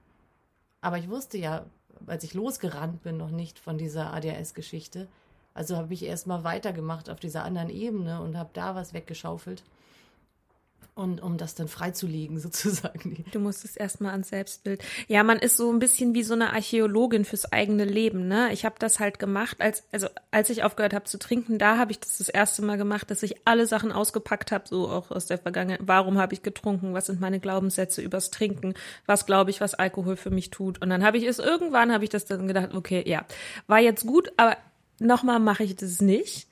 [0.81, 1.67] Aber ich wusste ja,
[2.07, 5.09] als ich losgerannt bin, noch nicht von dieser ADHS-Geschichte.
[5.55, 9.65] Also habe ich erst mal weitergemacht auf dieser anderen Ebene und habe da was weggeschaufelt.
[10.99, 13.25] Und um das dann freizulegen, sozusagen.
[13.31, 14.83] Du musstest erstmal ans Selbstbild.
[15.07, 18.53] Ja, man ist so ein bisschen wie so eine Archäologin fürs eigene Leben, ne?
[18.53, 21.93] Ich habe das halt gemacht, als, also als ich aufgehört habe zu trinken, da habe
[21.93, 25.27] ich das das erste Mal gemacht, dass ich alle Sachen ausgepackt habe, so auch aus
[25.27, 25.83] der Vergangenheit.
[25.85, 26.95] Warum habe ich getrunken?
[26.95, 28.75] Was sind meine Glaubenssätze übers Trinken?
[29.07, 30.83] Was glaube ich, was Alkohol für mich tut?
[30.83, 33.25] Und dann habe ich es irgendwann, habe ich das dann gedacht, okay, ja,
[33.69, 34.57] war jetzt gut, aber
[34.99, 36.49] nochmal mache ich das nicht.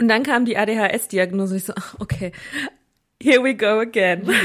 [0.00, 1.56] Und dann kam die ADHS-Diagnose.
[1.56, 2.30] Ich so, ach, okay,
[3.20, 4.28] here we go again.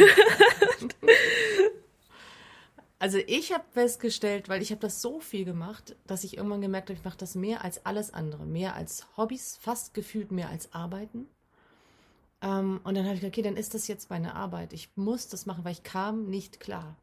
[3.04, 6.88] Also ich habe festgestellt, weil ich habe das so viel gemacht, dass ich irgendwann gemerkt
[6.88, 10.72] habe, ich mache das mehr als alles andere, mehr als Hobbys, fast gefühlt mehr als
[10.72, 11.28] Arbeiten.
[12.42, 14.72] Ähm, und dann habe ich gedacht, okay, dann ist das jetzt meine Arbeit.
[14.72, 16.96] Ich muss das machen, weil ich kam nicht klar.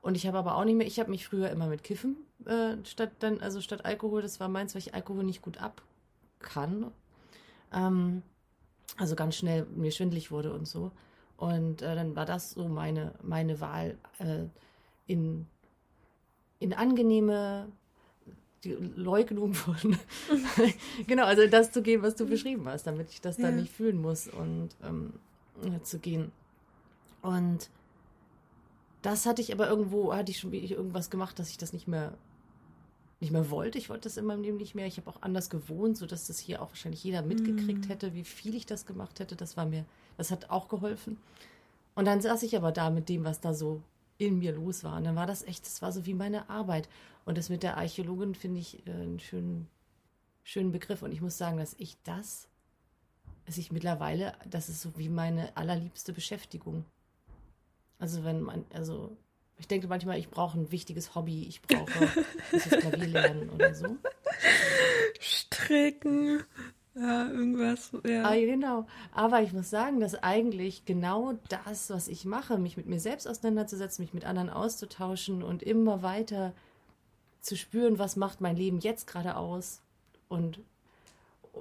[0.00, 2.76] Und ich habe aber auch nicht mehr, ich habe mich früher immer mit Kiffen äh,
[2.84, 5.82] statt dann, also statt Alkohol, das war meins, weil ich Alkohol nicht gut ab
[6.38, 6.92] kann.
[7.72, 8.22] Ähm,
[8.96, 10.92] also ganz schnell mir schwindlig wurde und so.
[11.36, 13.98] Und äh, dann war das so meine, meine Wahl.
[14.18, 14.44] Äh,
[15.06, 15.46] in,
[16.60, 17.68] in angenehme
[18.64, 19.76] Leugnung von,
[21.06, 24.00] genau, also das zu gehen, was du beschrieben hast, damit ich das dann nicht fühlen
[24.00, 25.12] muss und ähm,
[25.82, 26.30] zu gehen.
[27.22, 27.68] Und
[29.02, 32.14] das hatte ich aber irgendwo, hatte ich schon irgendwas gemacht, dass ich das nicht mehr
[33.22, 33.78] nicht mehr wollte.
[33.78, 34.86] Ich wollte das in meinem Leben nicht mehr.
[34.86, 37.88] Ich habe auch anders gewohnt, sodass das hier auch wahrscheinlich jeder mitgekriegt mhm.
[37.88, 39.36] hätte, wie viel ich das gemacht hätte.
[39.36, 39.84] Das war mir,
[40.16, 41.16] das hat auch geholfen.
[41.94, 43.80] Und dann saß ich aber da mit dem, was da so
[44.18, 44.96] in mir los war.
[44.96, 46.88] Und dann war das echt, das war so wie meine Arbeit.
[47.24, 49.68] Und das mit der Archäologin finde ich äh, einen schönen,
[50.42, 51.02] schönen Begriff.
[51.02, 52.48] Und ich muss sagen, dass ich das,
[53.46, 56.84] dass ich mittlerweile, das ist so wie meine allerliebste Beschäftigung.
[58.00, 59.16] Also wenn man, also
[59.62, 62.08] ich denke manchmal, ich brauche ein wichtiges Hobby, ich brauche
[62.50, 63.96] das Klavier lernen oder so.
[65.20, 66.42] Stricken.
[66.96, 68.24] Ja, irgendwas, ja.
[68.24, 68.86] Ah, genau.
[69.12, 73.28] Aber ich muss sagen, dass eigentlich genau das, was ich mache, mich mit mir selbst
[73.28, 76.52] auseinanderzusetzen, mich mit anderen auszutauschen und immer weiter
[77.40, 79.80] zu spüren, was macht mein Leben jetzt gerade aus
[80.28, 80.58] und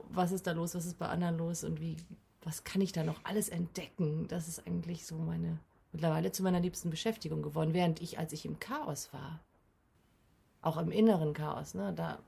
[0.10, 1.98] was ist da los, was ist bei anderen los und wie,
[2.42, 4.28] was kann ich da noch alles entdecken?
[4.28, 5.60] Das ist eigentlich so meine,
[5.92, 9.40] mittlerweile zu meiner liebsten Beschäftigung geworden, während ich, als ich im Chaos war,
[10.62, 12.20] auch im inneren Chaos, ne, da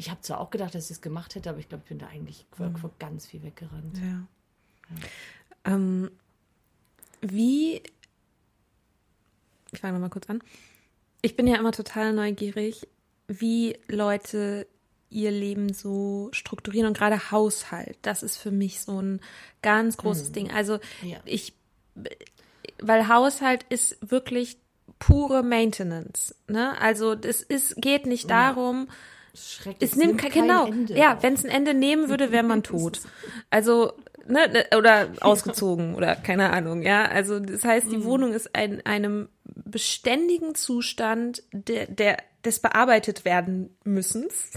[0.00, 1.98] ich habe zwar auch gedacht, dass ich es gemacht hätte, aber ich glaube, ich bin
[1.98, 3.98] da eigentlich vor, vor ganz viel weggerannt.
[3.98, 4.06] Ja.
[4.06, 5.74] ja.
[5.74, 6.10] Ähm,
[7.20, 7.82] wie,
[9.72, 10.42] ich fange mal kurz an.
[11.20, 12.88] Ich bin ja immer total neugierig,
[13.28, 14.66] wie Leute
[15.10, 19.20] ihr Leben so strukturieren und gerade Haushalt, das ist für mich so ein
[19.60, 20.32] ganz großes mhm.
[20.32, 20.50] Ding.
[20.50, 21.18] Also ja.
[21.26, 21.52] ich,
[22.80, 24.58] weil Haushalt ist wirklich
[24.98, 26.34] pure Maintenance.
[26.48, 26.78] Ne?
[26.80, 28.94] Also es ist, geht nicht darum, ja
[29.78, 30.66] es nimmt, nimmt genau.
[30.66, 33.00] Ende ja, wenn es ein Ende nehmen würde, wäre man tot.
[33.50, 33.92] Also
[34.26, 36.82] ne, ne, oder ausgezogen oder keine Ahnung.
[36.82, 38.04] Ja, also das heißt, die mhm.
[38.04, 44.50] Wohnung ist in einem beständigen Zustand der, der des bearbeitet werden müssens.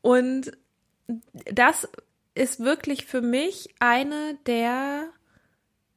[0.00, 0.52] Und
[1.52, 1.88] das
[2.34, 5.08] ist wirklich für mich eine der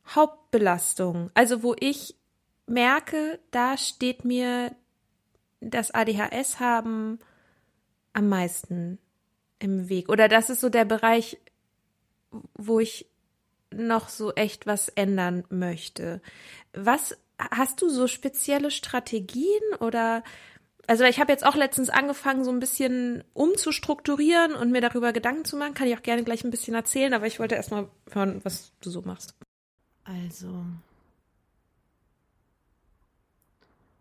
[0.07, 1.31] Hauptbelastungen.
[1.33, 2.15] Also wo ich
[2.67, 4.75] merke, da steht mir
[5.61, 7.19] das ADHS haben
[8.13, 8.99] am meisten
[9.59, 10.09] im Weg?
[10.09, 11.37] Oder das ist so der Bereich,
[12.53, 13.07] wo ich
[13.73, 16.21] noch so echt was ändern möchte.
[16.73, 20.23] Was hast du so spezielle Strategien oder
[20.87, 25.43] also ich habe jetzt auch letztens angefangen, so ein bisschen umzustrukturieren und mir darüber Gedanken
[25.43, 25.73] zu machen.
[25.73, 28.91] Kann ich auch gerne gleich ein bisschen erzählen, aber ich wollte erstmal hören, was du
[28.91, 29.33] so machst.
[30.05, 30.65] Also,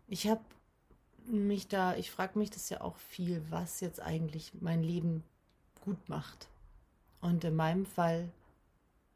[0.07, 0.41] ich habe
[1.25, 5.23] mich da, ich frage mich das ja auch viel, was jetzt eigentlich mein Leben
[5.83, 6.47] gut macht.
[7.21, 8.29] Und in meinem Fall,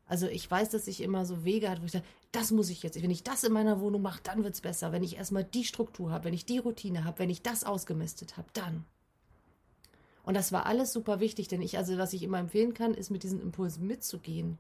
[0.08, 2.82] also ich weiß, dass ich immer so Wege hatte, wo ich sage, das muss ich
[2.82, 4.92] jetzt, wenn ich das in meiner Wohnung mache, dann wird es besser.
[4.92, 8.38] Wenn ich erstmal die Struktur habe, wenn ich die Routine habe, wenn ich das ausgemistet
[8.38, 8.86] habe, dann.
[10.24, 13.10] Und das war alles super wichtig, denn ich, also was ich immer empfehlen kann, ist
[13.10, 14.58] mit diesen Impulsen mitzugehen.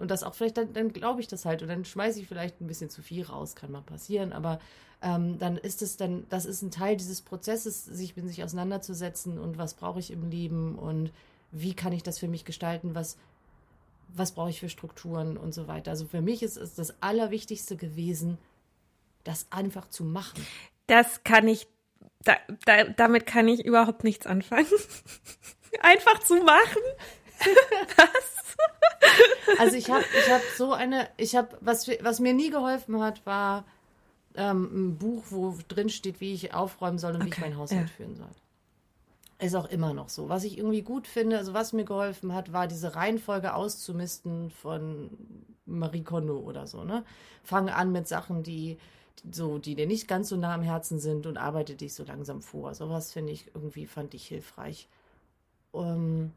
[0.00, 2.60] Und das auch vielleicht, dann, dann glaube ich das halt und dann schmeiße ich vielleicht
[2.60, 4.58] ein bisschen zu viel raus, kann mal passieren, aber
[5.02, 9.38] ähm, dann ist es dann, das ist ein Teil dieses Prozesses, sich mit sich auseinanderzusetzen
[9.38, 11.12] und was brauche ich im Leben und
[11.52, 13.16] wie kann ich das für mich gestalten, was,
[14.08, 15.92] was brauche ich für Strukturen und so weiter.
[15.92, 18.38] Also für mich ist es das Allerwichtigste gewesen,
[19.24, 20.44] das einfach zu machen.
[20.86, 21.68] Das kann ich,
[22.24, 24.66] da, da, damit kann ich überhaupt nichts anfangen.
[25.80, 26.82] einfach zu machen.
[27.96, 29.58] Was?
[29.58, 33.24] Also ich habe ich hab so eine, ich habe, was, was mir nie geholfen hat,
[33.26, 33.64] war
[34.34, 37.26] ähm, ein Buch, wo drin steht, wie ich aufräumen soll und okay.
[37.26, 37.94] wie ich mein Haushalt ja.
[37.96, 38.28] führen soll.
[39.40, 40.28] Ist auch immer noch so.
[40.28, 45.10] Was ich irgendwie gut finde, also was mir geholfen hat, war diese Reihenfolge auszumisten von
[45.64, 46.82] Marie Kondo oder so.
[46.84, 47.04] Ne?
[47.44, 48.78] Fange an mit Sachen, die
[49.30, 52.42] so, die dir nicht ganz so nah am Herzen sind und arbeite dich so langsam
[52.42, 52.74] vor.
[52.74, 54.88] Sowas finde ich irgendwie, fand ich hilfreich.
[55.70, 56.32] Um, ähm,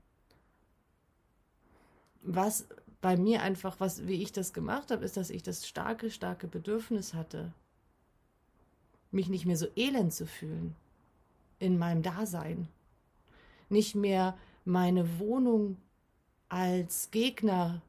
[2.23, 2.67] was
[3.01, 6.47] bei mir einfach, was, wie ich das gemacht habe, ist, dass ich das starke, starke
[6.47, 7.51] Bedürfnis hatte,
[9.11, 10.75] mich nicht mehr so elend zu fühlen
[11.59, 12.67] in meinem Dasein.
[13.69, 15.77] Nicht mehr meine Wohnung
[16.49, 17.81] als Gegnerin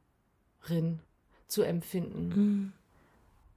[1.46, 2.28] zu empfinden.
[2.28, 2.72] Mhm.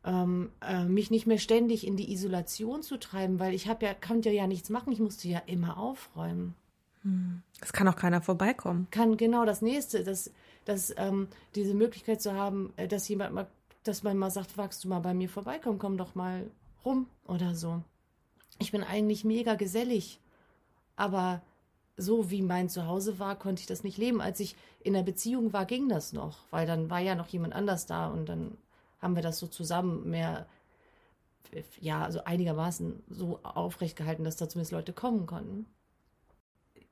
[0.04, 3.94] Ähm, äh, mich nicht mehr ständig in die Isolation zu treiben, weil ich habe ja,
[3.94, 6.54] konnte ja nichts machen, ich musste ja immer aufräumen.
[7.62, 8.88] Es kann auch keiner vorbeikommen.
[8.92, 10.32] Kann genau das nächste, dass,
[10.66, 13.48] dass ähm, diese Möglichkeit zu haben, äh, dass jemand mal,
[13.84, 16.50] dass man mal sagt, wagst du mal bei mir vorbeikommen, komm doch mal
[16.84, 17.84] rum oder so.
[18.60, 20.20] Ich bin eigentlich mega gesellig,
[20.96, 21.42] aber
[21.98, 24.22] so wie mein Zuhause war, konnte ich das nicht leben.
[24.22, 27.54] Als ich in der Beziehung war, ging das noch, weil dann war ja noch jemand
[27.54, 28.58] anders da und dann
[29.00, 30.48] haben wir das so zusammen mehr,
[31.80, 35.68] ja, also einigermaßen so aufrecht gehalten, dass da zumindest Leute kommen konnten.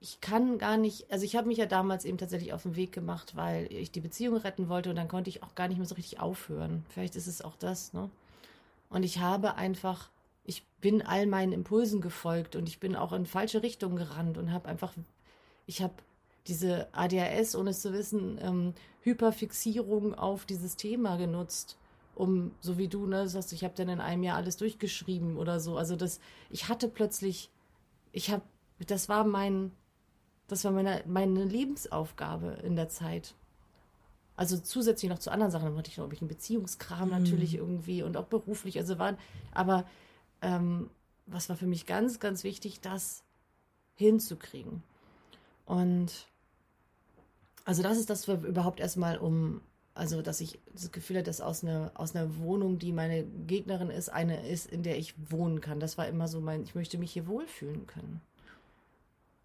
[0.03, 2.91] Ich kann gar nicht, also ich habe mich ja damals eben tatsächlich auf den Weg
[2.91, 5.87] gemacht, weil ich die Beziehung retten wollte und dann konnte ich auch gar nicht mehr
[5.87, 6.85] so richtig aufhören.
[6.89, 8.09] Vielleicht ist es auch das, ne?
[8.89, 10.09] Und ich habe einfach
[10.45, 14.51] ich bin all meinen Impulsen gefolgt und ich bin auch in falsche Richtungen gerannt und
[14.51, 14.93] habe einfach,
[15.65, 15.93] ich habe
[16.47, 21.77] diese ADHS, ohne es zu wissen, ähm, Hyperfixierung auf dieses Thema genutzt,
[22.15, 25.59] um, so wie du, ne, sagst, ich habe dann in einem Jahr alles durchgeschrieben oder
[25.59, 25.77] so.
[25.77, 27.49] Also das, ich hatte plötzlich,
[28.11, 28.43] ich habe,
[28.85, 29.71] das war mein,
[30.47, 33.35] das war meine, meine Lebensaufgabe in der Zeit.
[34.35, 37.23] Also zusätzlich noch zu anderen Sachen, dann hatte ich noch ein Beziehungskram mhm.
[37.23, 39.17] natürlich irgendwie und auch beruflich, also waren,
[39.53, 39.85] aber
[40.41, 40.89] ähm,
[41.25, 43.23] was war für mich ganz, ganz wichtig, das
[43.95, 44.83] hinzukriegen.
[45.65, 46.27] Und
[47.65, 49.61] also das ist das überhaupt erstmal um,
[49.93, 53.89] also dass ich das Gefühl hatte, dass aus einer, aus einer Wohnung, die meine Gegnerin
[53.89, 55.79] ist, eine ist, in der ich wohnen kann.
[55.79, 58.21] Das war immer so mein, ich möchte mich hier wohlfühlen können.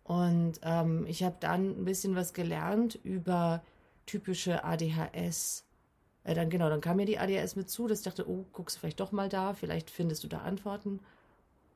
[0.08, 3.62] Und ähm, ich habe dann ein bisschen was gelernt über
[4.06, 5.68] typische ADHS
[6.28, 8.76] äh, dann genau, dann kam mir die ADHS mit zu, dass ich dachte, oh, guckst
[8.76, 11.00] du vielleicht doch mal da, vielleicht findest du da Antworten.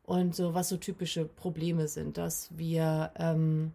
[0.04, 3.72] Und so, was so typische Probleme sind, dass wir, ähm,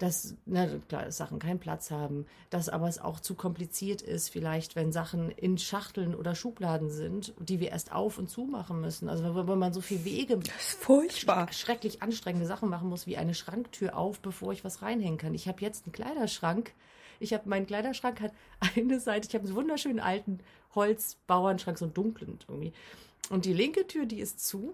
[0.00, 4.30] dass, na klar, dass Sachen keinen Platz haben, dass aber es auch zu kompliziert ist,
[4.30, 8.80] vielleicht, wenn Sachen in Schachteln oder Schubladen sind, die wir erst auf und zu machen
[8.80, 9.10] müssen.
[9.10, 11.52] Also wenn man so viel Wege, das ist furchtbar.
[11.52, 15.34] schrecklich anstrengende Sachen machen muss, wie eine Schranktür auf, bevor ich was reinhängen kann.
[15.34, 16.72] Ich habe jetzt einen Kleiderschrank,
[17.18, 18.32] ich habe meinen Kleiderschrank hat
[18.76, 20.40] eine Seite, ich habe einen wunderschönen alten
[20.74, 22.72] Holzbauernschrank, so einen dunklen irgendwie.
[23.28, 24.72] Und die linke Tür, die ist zu.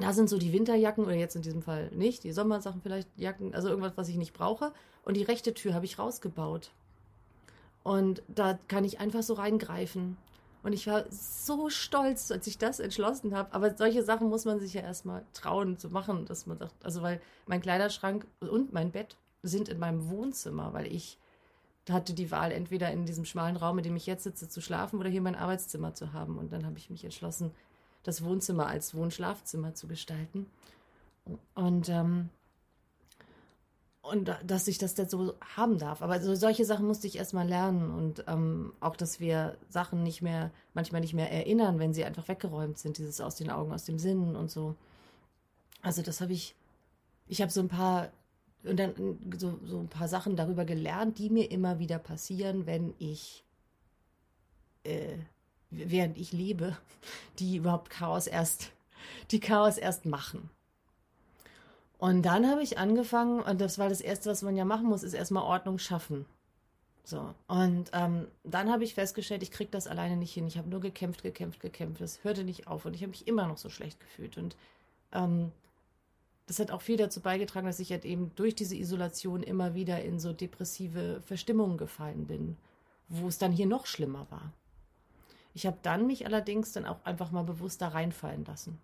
[0.00, 3.54] Da sind so die Winterjacken oder jetzt in diesem Fall nicht, die Sommersachen vielleicht Jacken,
[3.54, 4.72] also irgendwas, was ich nicht brauche.
[5.04, 6.70] Und die rechte Tür habe ich rausgebaut.
[7.82, 10.16] Und da kann ich einfach so reingreifen.
[10.62, 13.52] Und ich war so stolz, als ich das entschlossen habe.
[13.52, 17.02] Aber solche Sachen muss man sich ja erstmal trauen zu machen, dass man sagt, also
[17.02, 21.18] weil mein Kleiderschrank und mein Bett sind in meinem Wohnzimmer, weil ich
[21.88, 25.00] hatte die Wahl, entweder in diesem schmalen Raum, in dem ich jetzt sitze, zu schlafen
[25.00, 26.38] oder hier mein Arbeitszimmer zu haben.
[26.38, 27.52] Und dann habe ich mich entschlossen,
[28.02, 30.46] das Wohnzimmer als Wohnschlafzimmer zu gestalten.
[31.54, 32.30] Und, ähm,
[34.02, 36.02] und dass ich das jetzt so haben darf.
[36.02, 37.90] Aber so, solche Sachen musste ich erstmal lernen.
[37.90, 42.28] Und ähm, auch, dass wir Sachen nicht mehr, manchmal nicht mehr erinnern, wenn sie einfach
[42.28, 42.98] weggeräumt sind.
[42.98, 44.74] Dieses aus den Augen, aus dem Sinn und so.
[45.82, 46.56] Also das habe ich,
[47.26, 48.10] ich habe so ein paar
[48.64, 52.94] und dann so, so ein paar Sachen darüber gelernt, die mir immer wieder passieren, wenn
[52.98, 53.44] ich,
[54.84, 55.16] äh,
[55.70, 56.76] während ich lebe,
[57.38, 58.72] die überhaupt Chaos erst,
[59.30, 60.50] die Chaos erst machen.
[61.98, 65.02] Und dann habe ich angefangen, und das war das Erste, was man ja machen muss,
[65.02, 66.24] ist erstmal Ordnung schaffen.
[67.04, 67.34] So.
[67.48, 70.46] Und ähm, dann habe ich festgestellt, ich kriege das alleine nicht hin.
[70.46, 72.00] Ich habe nur gekämpft, gekämpft, gekämpft.
[72.00, 74.38] Das hörte nicht auf und ich habe mich immer noch so schlecht gefühlt.
[74.38, 74.56] Und
[75.12, 75.52] ähm,
[76.46, 80.02] das hat auch viel dazu beigetragen, dass ich halt eben durch diese Isolation immer wieder
[80.02, 82.56] in so depressive Verstimmungen gefallen bin,
[83.08, 84.52] wo es dann hier noch schlimmer war.
[85.54, 88.78] Ich habe dann mich allerdings dann auch einfach mal bewusst da reinfallen lassen.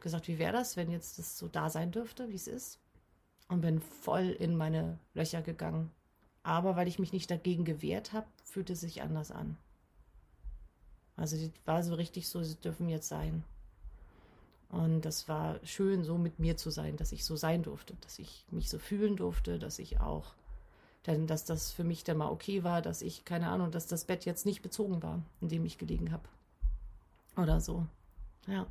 [0.00, 2.78] Gesagt, wie wäre das, wenn jetzt das so da sein dürfte, wie es ist?
[3.48, 5.90] Und bin voll in meine Löcher gegangen.
[6.42, 9.56] Aber weil ich mich nicht dagegen gewehrt habe, fühlte es sich anders an.
[11.16, 13.44] Also die war so richtig so, sie dürfen jetzt sein.
[14.70, 18.18] Und das war schön, so mit mir zu sein, dass ich so sein durfte, dass
[18.18, 20.34] ich mich so fühlen durfte, dass ich auch,
[21.06, 24.04] denn dass das für mich dann mal okay war, dass ich, keine Ahnung, dass das
[24.04, 26.28] Bett jetzt nicht bezogen war, in dem ich gelegen habe.
[27.36, 27.86] Oder so.
[28.46, 28.66] Ja.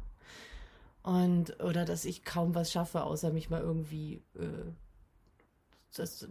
[1.02, 4.72] Und, oder dass ich kaum was schaffe, außer mich mal irgendwie, äh,
[5.96, 6.28] das,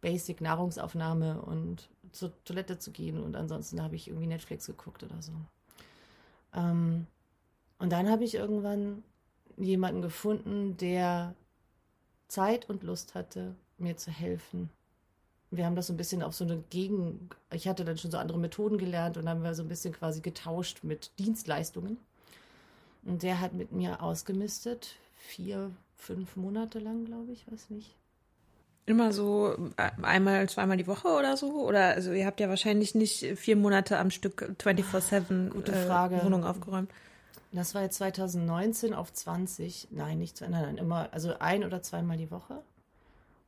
[0.00, 5.20] Basic Nahrungsaufnahme und zur Toilette zu gehen und ansonsten habe ich irgendwie Netflix geguckt oder
[5.20, 5.32] so.
[6.54, 7.06] Ähm,
[7.78, 9.02] und dann habe ich irgendwann
[9.56, 11.34] jemanden gefunden, der
[12.28, 14.70] Zeit und Lust hatte, mir zu helfen.
[15.50, 17.30] Wir haben das so ein bisschen auf so eine Gegen.
[17.52, 20.20] Ich hatte dann schon so andere Methoden gelernt und haben wir so ein bisschen quasi
[20.20, 21.98] getauscht mit Dienstleistungen.
[23.04, 27.94] Und der hat mit mir ausgemistet, vier, fünf Monate lang, glaube ich, weiß nicht.
[28.84, 31.62] Immer so äh, einmal, zweimal die Woche oder so?
[31.66, 36.20] Oder also ihr habt ja wahrscheinlich nicht vier Monate am Stück 24-7 Gute äh, Frage.
[36.24, 36.90] Wohnung aufgeräumt.
[37.52, 39.88] Das war jetzt 2019 auf 20.
[39.90, 42.62] Nein, nicht zu nein, nein, immer, also ein oder zweimal die Woche.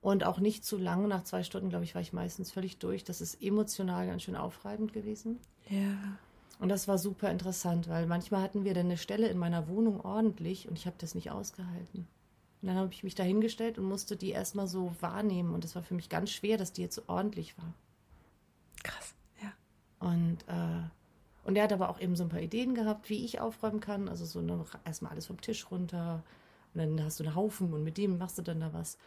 [0.01, 1.09] Und auch nicht zu lang.
[1.09, 3.05] Nach zwei Stunden, glaube ich, war ich meistens völlig durch.
[3.05, 5.39] Das ist emotional ganz schön aufreibend gewesen.
[5.69, 6.19] Ja.
[6.59, 10.01] Und das war super interessant, weil manchmal hatten wir dann eine Stelle in meiner Wohnung
[10.01, 12.07] ordentlich und ich habe das nicht ausgehalten.
[12.61, 15.55] Und dann habe ich mich dahingestellt und musste die erstmal so wahrnehmen.
[15.55, 17.73] Und es war für mich ganz schwer, dass die jetzt so ordentlich war.
[18.83, 19.53] Krass, ja.
[19.99, 20.83] Und, äh,
[21.45, 24.09] und er hat aber auch eben so ein paar Ideen gehabt, wie ich aufräumen kann.
[24.09, 26.23] Also so eine, erstmal alles vom Tisch runter.
[26.75, 28.99] Und dann hast du einen Haufen und mit dem machst du dann da was.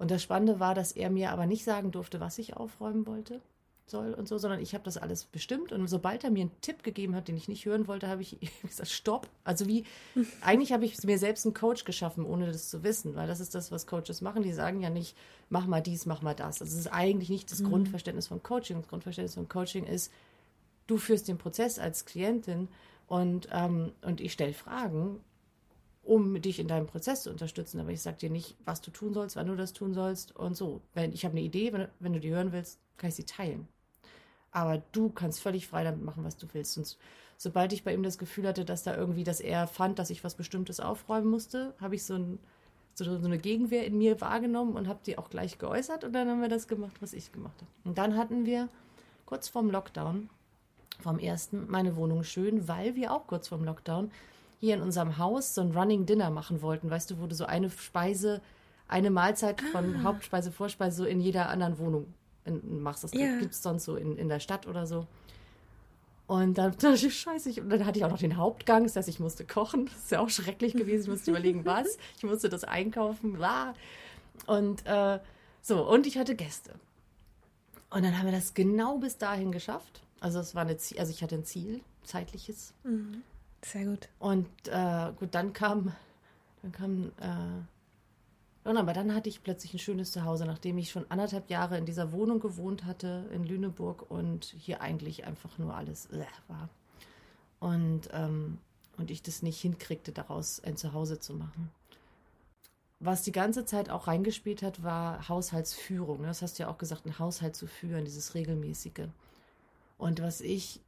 [0.00, 3.42] Und das Spannende war, dass er mir aber nicht sagen durfte, was ich aufräumen wollte
[3.84, 6.82] soll und so, sondern ich habe das alles bestimmt und sobald er mir einen Tipp
[6.82, 9.28] gegeben hat, den ich nicht hören wollte, habe ich gesagt, stopp.
[9.44, 9.84] Also wie,
[10.40, 13.54] eigentlich habe ich mir selbst einen Coach geschaffen, ohne das zu wissen, weil das ist
[13.54, 14.42] das, was Coaches machen.
[14.42, 15.14] Die sagen ja nicht,
[15.50, 16.62] mach mal dies, mach mal das.
[16.62, 17.68] Also es ist eigentlich nicht das mhm.
[17.68, 18.78] Grundverständnis von Coaching.
[18.78, 20.10] Das Grundverständnis von Coaching ist,
[20.86, 22.68] du führst den Prozess als Klientin
[23.06, 25.20] und, ähm, und ich stelle Fragen,
[26.02, 27.80] um dich in deinem Prozess zu unterstützen.
[27.80, 30.56] Aber ich sage dir nicht, was du tun sollst, wann du das tun sollst und
[30.56, 30.80] so.
[30.94, 33.68] Wenn ich habe eine Idee, wenn, wenn du die hören willst, kann ich sie teilen.
[34.52, 36.76] Aber du kannst völlig frei damit machen, was du willst.
[36.78, 36.96] Und
[37.36, 40.24] sobald ich bei ihm das Gefühl hatte, dass da irgendwie, dass er fand, dass ich
[40.24, 42.38] was Bestimmtes aufräumen musste, habe ich so, ein,
[42.94, 46.04] so, so, eine Gegenwehr in mir wahrgenommen und habe die auch gleich geäußert.
[46.04, 47.70] Und dann haben wir das gemacht, was ich gemacht habe.
[47.84, 48.68] Und dann hatten wir
[49.26, 50.28] kurz vorm Lockdown,
[51.00, 54.10] vom ersten, meine Wohnung schön, weil wir auch kurz vorm Lockdown
[54.60, 56.90] hier in unserem Haus so ein Running Dinner machen wollten.
[56.90, 58.42] Weißt du, wo du so eine Speise,
[58.88, 60.02] eine Mahlzeit von ah.
[60.02, 62.12] Hauptspeise, Vorspeise so in jeder anderen Wohnung
[62.44, 63.02] in, machst.
[63.02, 63.38] Das ja.
[63.38, 65.06] gibt es sonst so in, in der Stadt oder so.
[66.26, 68.96] Und dann dachte ich, scheiße, ich, und dann hatte ich auch noch den Hauptgang, das
[68.96, 69.86] heißt, ich musste kochen.
[69.86, 71.04] Das ist ja auch schrecklich gewesen.
[71.04, 71.98] Ich musste überlegen, was.
[72.18, 73.74] Ich musste das einkaufen, bla.
[74.46, 75.18] Und äh,
[75.62, 76.72] so, und ich hatte Gäste.
[77.88, 80.02] Und dann haben wir das genau bis dahin geschafft.
[80.20, 82.74] Also es war eine Ziel, also ich hatte ein Ziel, zeitliches.
[82.84, 83.22] Mhm.
[83.62, 84.08] Sehr gut.
[84.18, 85.92] Und äh, gut, dann kam,
[86.62, 87.62] dann kam äh,
[88.62, 91.86] und aber dann hatte ich plötzlich ein schönes Zuhause, nachdem ich schon anderthalb Jahre in
[91.86, 96.68] dieser Wohnung gewohnt hatte in Lüneburg und hier eigentlich einfach nur alles äh, war.
[97.58, 98.58] Und, ähm,
[98.98, 101.70] und ich das nicht hinkriegte, daraus ein Zuhause zu machen.
[102.98, 106.22] Was die ganze Zeit auch reingespielt hat, war Haushaltsführung.
[106.22, 109.08] Das hast du ja auch gesagt, einen Haushalt zu führen, dieses regelmäßige.
[109.96, 110.80] Und was ich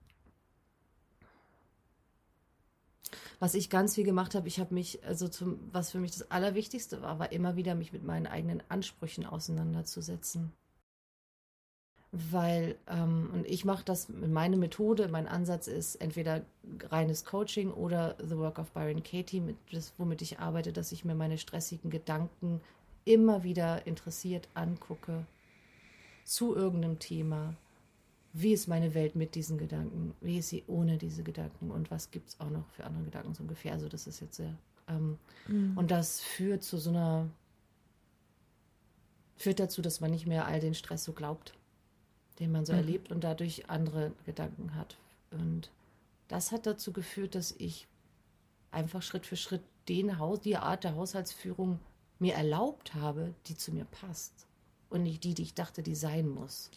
[3.41, 6.31] was ich ganz viel gemacht habe, ich habe mich, also zum, was für mich das
[6.31, 10.53] Allerwichtigste war, war immer wieder mich mit meinen eigenen Ansprüchen auseinanderzusetzen.
[12.13, 16.45] Weil, ähm, und ich mache das, meine Methode, mein Ansatz ist entweder
[16.91, 21.07] reines Coaching oder The Work of Byron Katie, mit, das, womit ich arbeite, dass ich
[21.07, 22.61] mir meine stressigen Gedanken
[23.05, 25.27] immer wieder interessiert angucke
[26.25, 27.57] zu irgendeinem Thema
[28.33, 32.11] wie ist meine Welt mit diesen Gedanken, wie ist sie ohne diese Gedanken und was
[32.11, 33.73] gibt es auch noch für andere Gedanken so ungefähr.
[33.73, 34.55] Also das ist jetzt sehr.
[34.89, 35.77] Ähm, mhm.
[35.77, 37.29] Und das führt zu so einer,
[39.37, 41.53] führt dazu, dass man nicht mehr all den Stress so glaubt,
[42.41, 42.79] den man so mhm.
[42.79, 44.97] erlebt und dadurch andere Gedanken hat.
[45.31, 45.71] Und
[46.29, 47.87] das hat dazu geführt, dass ich
[48.71, 51.81] einfach Schritt für Schritt den Haus, die Art der Haushaltsführung
[52.19, 54.47] mir erlaubt habe, die zu mir passt.
[54.89, 56.71] Und nicht die, die ich dachte, die sein muss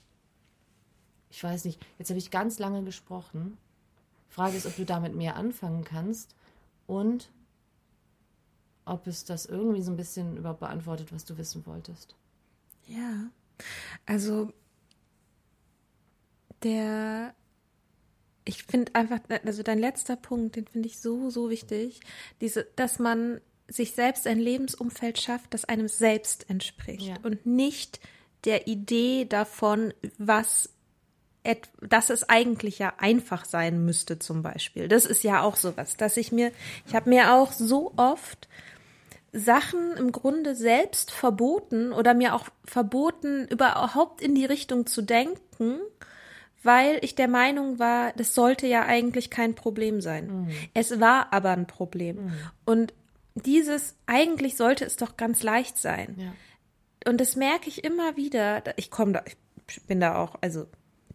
[1.35, 3.57] ich weiß nicht, jetzt habe ich ganz lange gesprochen.
[4.29, 6.33] Frage ist, ob du damit mehr anfangen kannst
[6.87, 7.29] und
[8.85, 12.15] ob es das irgendwie so ein bisschen überhaupt beantwortet, was du wissen wolltest.
[12.87, 13.29] Ja,
[14.05, 14.53] also
[16.63, 17.35] der,
[18.45, 21.99] ich finde einfach, also dein letzter Punkt, den finde ich so, so wichtig,
[22.39, 27.17] diese, dass man sich selbst ein Lebensumfeld schafft, das einem selbst entspricht ja.
[27.23, 27.99] und nicht
[28.45, 30.74] der Idee davon, was
[31.81, 34.87] dass es eigentlich ja einfach sein müsste zum Beispiel.
[34.87, 36.51] Das ist ja auch sowas, dass ich mir,
[36.87, 38.47] ich habe mir auch so oft
[39.31, 45.79] Sachen im Grunde selbst verboten oder mir auch verboten, überhaupt in die Richtung zu denken,
[46.63, 50.27] weil ich der Meinung war, das sollte ja eigentlich kein Problem sein.
[50.27, 50.49] Mhm.
[50.73, 52.15] Es war aber ein Problem.
[52.25, 52.33] Mhm.
[52.65, 52.93] Und
[53.35, 56.15] dieses, eigentlich sollte es doch ganz leicht sein.
[56.17, 57.11] Ja.
[57.11, 58.63] Und das merke ich immer wieder.
[58.77, 60.65] Ich komme da, ich bin da auch, also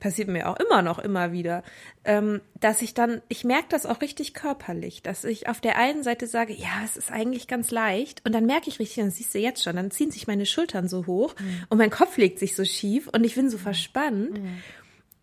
[0.00, 1.62] passiert mir auch immer noch immer wieder,
[2.04, 6.02] ähm, dass ich dann, ich merke das auch richtig körperlich, dass ich auf der einen
[6.02, 9.34] Seite sage, ja, es ist eigentlich ganz leicht und dann merke ich richtig, dann siehst
[9.34, 11.64] du jetzt schon, dann ziehen sich meine Schultern so hoch mhm.
[11.68, 14.42] und mein Kopf legt sich so schief und ich bin so verspannt.
[14.42, 14.58] Mhm.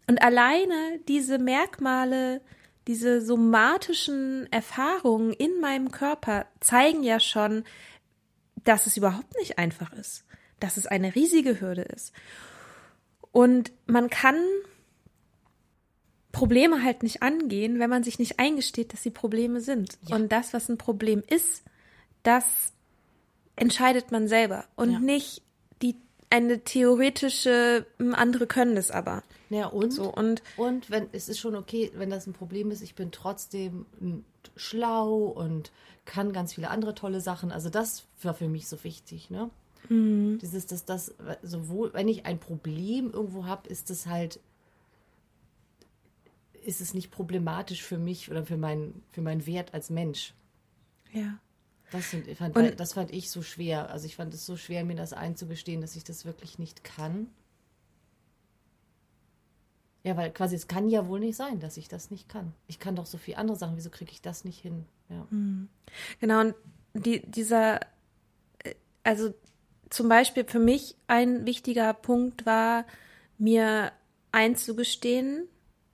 [0.07, 2.41] Und alleine diese Merkmale,
[2.87, 7.65] diese somatischen Erfahrungen in meinem Körper zeigen ja schon,
[8.63, 10.23] dass es überhaupt nicht einfach ist
[10.59, 12.13] dass es eine riesige Hürde ist.
[13.31, 14.37] Und man kann
[16.31, 19.97] Probleme halt nicht angehen, wenn man sich nicht eingesteht, dass sie Probleme sind.
[20.07, 20.15] Ja.
[20.15, 21.63] Und das, was ein Problem ist,
[22.23, 22.73] das
[23.55, 24.99] entscheidet man selber und ja.
[24.99, 25.41] nicht
[25.81, 25.95] die
[26.29, 29.23] eine theoretische andere können es aber.
[29.49, 32.81] Ja, und, so, und, und wenn es ist schon okay, wenn das ein Problem ist,
[32.81, 33.85] ich bin trotzdem
[34.55, 35.71] schlau und
[36.05, 37.51] kann ganz viele andere tolle Sachen.
[37.51, 39.49] Also das war für mich so wichtig, ne?
[39.89, 40.39] Mhm.
[40.39, 44.39] Dieses, dass das, sowohl, wenn ich ein Problem irgendwo habe, ist es halt,
[46.63, 50.33] ist es nicht problematisch für mich oder für, mein, für meinen Wert als Mensch.
[51.13, 51.39] Ja.
[51.91, 53.89] Das, sind, fand, und, das fand ich so schwer.
[53.89, 57.27] Also ich fand es so schwer, mir das einzugestehen, dass ich das wirklich nicht kann.
[60.03, 62.53] Ja, weil quasi es kann ja wohl nicht sein, dass ich das nicht kann.
[62.67, 63.77] Ich kann doch so viele andere Sachen.
[63.77, 64.85] Wieso kriege ich das nicht hin?
[65.09, 65.27] Ja.
[65.29, 65.69] Hm.
[66.19, 66.55] Genau, und
[66.93, 67.81] die, dieser,
[68.63, 69.33] äh, also
[69.89, 72.85] zum Beispiel für mich ein wichtiger Punkt war,
[73.37, 73.91] mir
[74.31, 75.47] einzugestehen,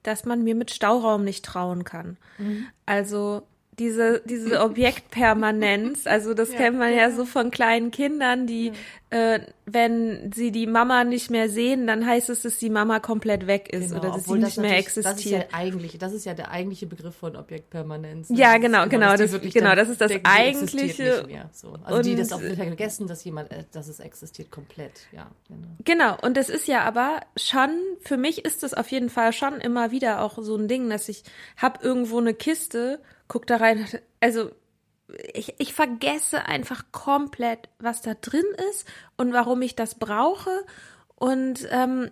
[0.04, 2.18] dass man mir mit Stauraum nicht trauen kann.
[2.38, 2.68] Mhm.
[2.86, 3.44] Also
[3.80, 8.72] diese, diese Objektpermanenz, also das ja, kennt man ja, ja, so von kleinen Kindern, die,
[9.12, 9.36] ja.
[9.36, 13.48] äh, wenn sie die Mama nicht mehr sehen, dann heißt es, dass die Mama komplett
[13.48, 15.06] weg ist genau, oder dass sie nicht mehr existiert.
[15.06, 18.28] Das ist ja eigentlich, das ist ja der eigentliche Begriff von Objektpermanenz.
[18.30, 21.26] Ja, genau, genau, das, genau, das ist das denken, eigentliche.
[21.52, 21.74] So.
[21.84, 25.30] Also und, die das auch vergessen, dass jemand, äh, dass es existiert komplett, ja.
[25.48, 25.68] Genau.
[25.84, 27.70] genau, und das ist ja aber schon,
[28.02, 31.10] für mich ist es auf jeden Fall schon immer wieder auch so ein Ding, dass
[31.10, 31.24] ich
[31.58, 33.86] hab irgendwo eine Kiste guck da rein.
[34.20, 34.52] Also
[35.34, 40.66] ich, ich vergesse einfach komplett, was da drin ist und warum ich das brauche
[41.16, 42.10] und ähm,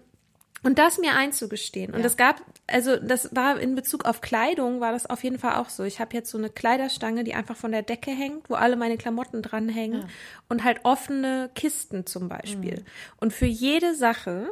[0.64, 1.94] und das mir einzugestehen.
[1.94, 2.28] Und es ja.
[2.28, 5.84] gab, also das war in Bezug auf Kleidung, war das auf jeden Fall auch so.
[5.84, 8.98] Ich habe jetzt so eine Kleiderstange, die einfach von der Decke hängt, wo alle meine
[8.98, 10.08] Klamotten dranhängen ja.
[10.50, 12.76] und halt offene Kisten zum Beispiel.
[12.76, 12.86] Mhm.
[13.20, 14.50] Und für jede Sache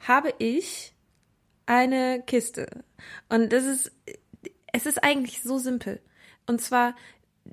[0.00, 0.92] habe ich
[1.64, 2.66] eine Kiste.
[3.30, 3.92] Und das ist,
[4.72, 6.00] es ist eigentlich so simpel.
[6.46, 6.94] Und zwar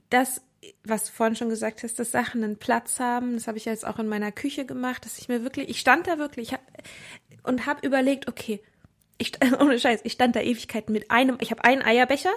[0.09, 0.41] das,
[0.83, 3.33] was du vorhin schon gesagt hast, dass Sachen einen Platz haben.
[3.33, 6.07] Das habe ich jetzt auch in meiner Küche gemacht, dass ich mir wirklich, ich stand
[6.07, 6.61] da wirklich hab,
[7.43, 8.61] und habe überlegt, okay,
[9.17, 12.31] ich, ohne Scheiß, ich stand da Ewigkeiten mit einem, ich habe einen Eierbecher.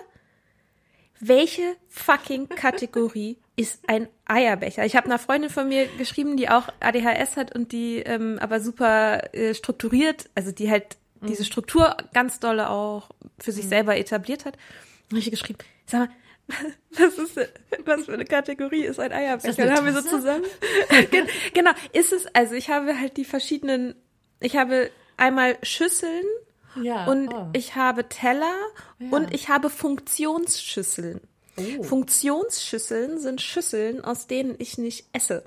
[1.21, 4.85] Welche fucking Kategorie ist ein Eierbecher?
[4.85, 8.61] Ich habe einer Freundin von mir geschrieben, die auch ADHS hat und die ähm, aber
[8.61, 10.97] super äh, strukturiert, also die halt
[11.29, 11.45] diese.
[11.45, 13.71] Struktur ganz dolle auch für sich mhm.
[13.71, 14.57] selber etabliert hat.
[15.11, 16.17] Und ich geschrieben, sag mal,
[16.91, 17.37] was ist
[17.85, 19.65] was für eine Kategorie ist ein Eierbecher?
[19.65, 20.45] Dann haben wir so zusammen.
[21.55, 23.95] genau, ist es, also ich habe halt die verschiedenen,
[24.41, 26.25] ich habe einmal Schüsseln
[26.81, 27.49] ja, und oh.
[27.53, 28.55] ich habe Teller
[28.99, 29.09] ja.
[29.11, 31.21] und ich habe Funktionsschüsseln.
[31.57, 31.83] Oh.
[31.83, 35.45] Funktionsschüsseln sind Schüsseln, aus denen ich nicht esse,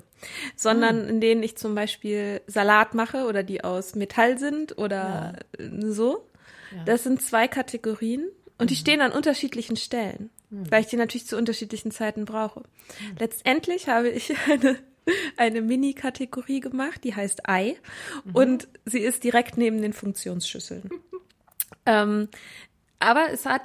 [0.56, 1.10] sondern hm.
[1.10, 5.92] in denen ich zum Beispiel Salat mache oder die aus Metall sind oder ja.
[5.92, 6.28] so.
[6.76, 6.84] Ja.
[6.86, 8.80] Das sind zwei Kategorien und die mhm.
[8.80, 10.72] stehen an unterschiedlichen Stellen, mhm.
[10.72, 12.62] weil ich die natürlich zu unterschiedlichen Zeiten brauche.
[12.62, 13.16] Mhm.
[13.20, 14.78] Letztendlich habe ich eine
[15.38, 17.78] eine Mini-Kategorie gemacht, die heißt Ei
[18.24, 18.36] mhm.
[18.36, 20.90] und sie ist direkt neben den Funktionsschüsseln.
[21.86, 22.28] ähm,
[23.00, 23.62] aber es hat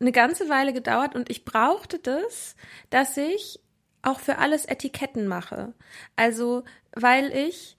[0.00, 2.54] eine ganze Weile gedauert und ich brauchte das,
[2.90, 3.60] dass ich
[4.08, 5.72] auch für alles Etiketten mache.
[6.16, 7.76] Also, weil ich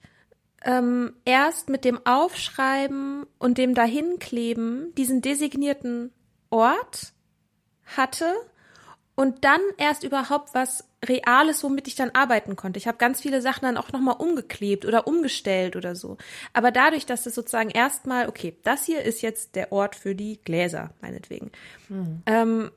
[0.64, 6.12] ähm, erst mit dem Aufschreiben und dem Dahinkleben diesen designierten
[6.50, 7.12] Ort
[7.84, 8.34] hatte
[9.14, 12.78] und dann erst überhaupt was Reales, womit ich dann arbeiten konnte.
[12.78, 16.18] Ich habe ganz viele Sachen dann auch nochmal umgeklebt oder umgestellt oder so.
[16.52, 20.40] Aber dadurch, dass es sozusagen erstmal, okay, das hier ist jetzt der Ort für die
[20.42, 21.50] Gläser, meinetwegen.
[21.88, 22.22] Mhm.
[22.26, 22.70] Ähm,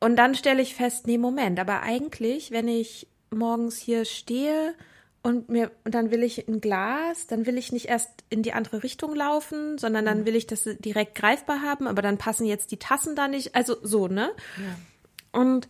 [0.00, 4.74] und dann stelle ich fest, nee, Moment, aber eigentlich, wenn ich morgens hier stehe
[5.22, 8.52] und mir und dann will ich ein Glas, dann will ich nicht erst in die
[8.52, 10.26] andere Richtung laufen, sondern dann mhm.
[10.26, 13.76] will ich das direkt greifbar haben, aber dann passen jetzt die Tassen da nicht, also
[13.82, 14.30] so, ne?
[14.56, 15.40] Ja.
[15.40, 15.68] Und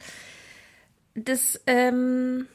[1.14, 2.46] das, ähm,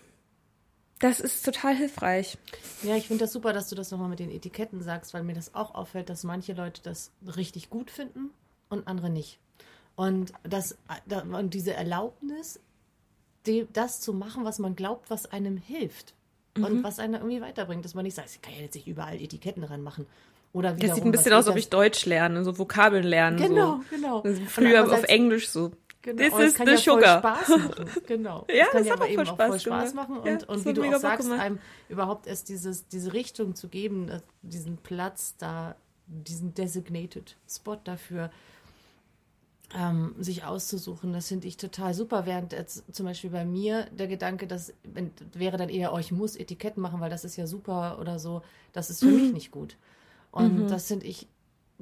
[0.99, 2.37] das ist total hilfreich.
[2.83, 5.33] Ja, ich finde das super, dass du das nochmal mit den Etiketten sagst, weil mir
[5.33, 8.29] das auch auffällt, dass manche Leute das richtig gut finden
[8.69, 9.39] und andere nicht.
[10.01, 10.75] Und, das,
[11.31, 12.59] und diese Erlaubnis,
[13.45, 16.15] die, das zu machen, was man glaubt, was einem hilft
[16.57, 16.65] mhm.
[16.65, 19.21] und was einen irgendwie weiterbringt, dass man nicht sagt, ich kann ja jetzt nicht überall
[19.21, 20.07] Etiketten ranmachen.
[20.53, 23.37] Oder das sieht ein bisschen aus, als ob ich Deutsch lerne, so Vokabeln lernen.
[23.37, 23.95] Genau, so.
[23.95, 24.23] genau.
[24.47, 25.71] Früher auf Englisch so.
[26.01, 26.17] Genau.
[26.17, 27.19] This is the ja sugar.
[27.19, 27.85] Spaß machen.
[28.07, 28.47] Genau.
[28.49, 30.17] ja, das, das ja aber eben auch voll Spaß machen.
[30.17, 31.45] Und, ja, und wie du auch sagst, gemacht.
[31.45, 34.09] einem überhaupt erst dieses, diese Richtung zu geben,
[34.41, 35.75] diesen Platz da,
[36.07, 38.31] diesen designated Spot dafür,
[39.77, 41.13] ähm, sich auszusuchen.
[41.13, 42.25] Das finde ich total super.
[42.25, 46.11] Während jetzt zum Beispiel bei mir der Gedanke, dass wenn, wäre dann eher, oh, ich
[46.11, 48.41] muss Etiketten machen, weil das ist ja super oder so,
[48.73, 49.21] das ist für mhm.
[49.21, 49.77] mich nicht gut.
[50.31, 50.67] Und mhm.
[50.67, 51.27] das finde ich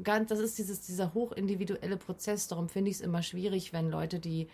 [0.03, 2.47] ganz, das ist dieses, dieser hochindividuelle Prozess.
[2.47, 4.47] Darum finde ich es immer schwierig, wenn Leute, die,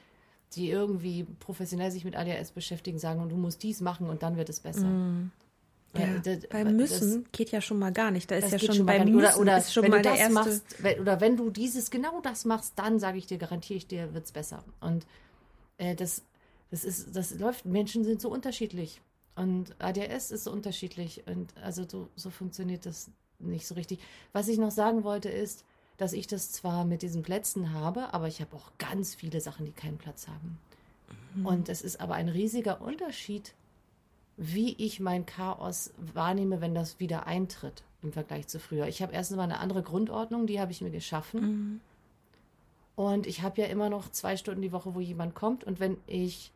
[0.53, 4.49] die irgendwie professionell sich mit ADHS beschäftigen, sagen, du musst dies machen und dann wird
[4.49, 4.87] es besser.
[4.87, 5.31] Mhm.
[5.97, 8.29] Ja, das, beim Müssen das, geht ja schon mal gar nicht.
[8.29, 10.33] Da ist ja schon, schon beim Müssen oder, oder ist schon mal der erste.
[10.33, 10.63] Machst,
[10.99, 14.25] oder wenn du dieses genau das machst, dann sage ich dir, garantiere ich dir, wird
[14.25, 14.63] es besser.
[14.81, 15.05] Und
[15.77, 16.23] äh, das,
[16.71, 17.65] das ist, das läuft.
[17.65, 19.01] Menschen sind so unterschiedlich
[19.35, 23.99] und ADHS ist so unterschiedlich und also so, so funktioniert das nicht so richtig.
[24.33, 25.65] Was ich noch sagen wollte ist,
[25.97, 29.65] dass ich das zwar mit diesen Plätzen habe, aber ich habe auch ganz viele Sachen,
[29.65, 30.57] die keinen Platz haben.
[31.35, 31.45] Mhm.
[31.45, 33.53] Und es ist aber ein riesiger Unterschied
[34.37, 38.87] wie ich mein Chaos wahrnehme, wenn das wieder eintritt im Vergleich zu früher.
[38.87, 41.41] Ich habe erstens mal eine andere Grundordnung, die habe ich mir geschaffen.
[41.41, 41.81] Mhm.
[42.95, 45.63] Und ich habe ja immer noch zwei Stunden die Woche, wo jemand kommt.
[45.63, 46.51] Und wenn ich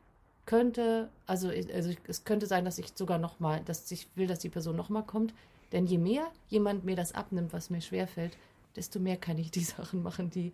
[0.46, 4.40] könnte, also, also es könnte sein, dass ich sogar noch mal, dass ich will, dass
[4.40, 5.34] die Person noch mal kommt.
[5.72, 8.38] Denn je mehr jemand mir das abnimmt, was mir schwerfällt,
[8.76, 10.54] desto mehr kann ich die Sachen machen, die,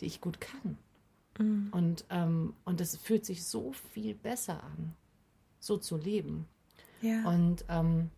[0.00, 0.78] die ich gut kann.
[1.38, 1.68] Mhm.
[1.70, 4.94] Und, ähm, und das fühlt sich so viel besser an,
[5.58, 6.46] so zu leben.
[7.00, 7.28] Ja.
[7.28, 8.10] Und, ähm,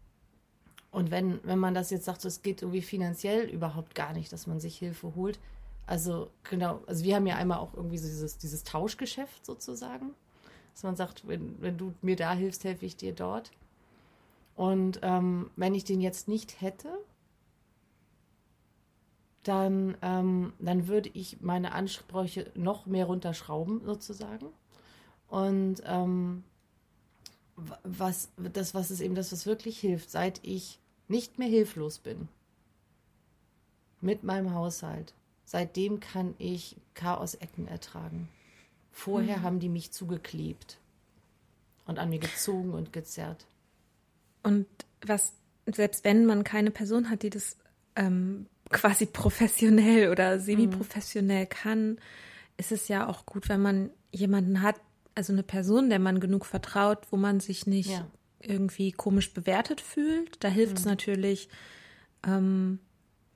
[0.91, 4.47] und wenn, wenn man das jetzt sagt, es geht irgendwie finanziell überhaupt gar nicht, dass
[4.47, 5.39] man sich Hilfe holt.
[5.87, 10.15] Also genau, also wir haben ja einmal auch irgendwie so dieses, dieses Tauschgeschäft sozusagen,
[10.75, 13.51] dass man sagt, wenn, wenn du mir da hilfst, helfe ich dir dort.
[14.55, 16.89] Und ähm, wenn ich den jetzt nicht hätte,
[19.43, 24.47] dann, ähm, dann würde ich meine Ansprüche noch mehr runterschrauben, sozusagen.
[25.29, 26.45] Und ähm,
[27.85, 32.29] was, das, was ist eben das, was wirklich hilft, seit ich nicht mehr hilflos bin
[34.01, 35.15] mit meinem Haushalt.
[35.45, 38.29] Seitdem kann ich Chaos-Ecken ertragen.
[38.91, 39.43] Vorher mhm.
[39.43, 40.79] haben die mich zugeklebt
[41.87, 43.47] und an mir gezogen und gezerrt.
[44.43, 44.67] Und
[45.05, 45.35] was,
[45.67, 47.57] selbst wenn man keine Person hat, die das
[47.97, 51.49] ähm, quasi professionell oder semi-professionell mhm.
[51.49, 51.99] kann,
[52.57, 54.77] ist es ja auch gut, wenn man jemanden hat,
[55.15, 58.07] also eine Person, der man genug vertraut, wo man sich nicht ja.
[58.41, 60.43] irgendwie komisch bewertet fühlt.
[60.43, 60.91] Da hilft es mhm.
[60.91, 61.49] natürlich.
[62.27, 62.79] Ähm,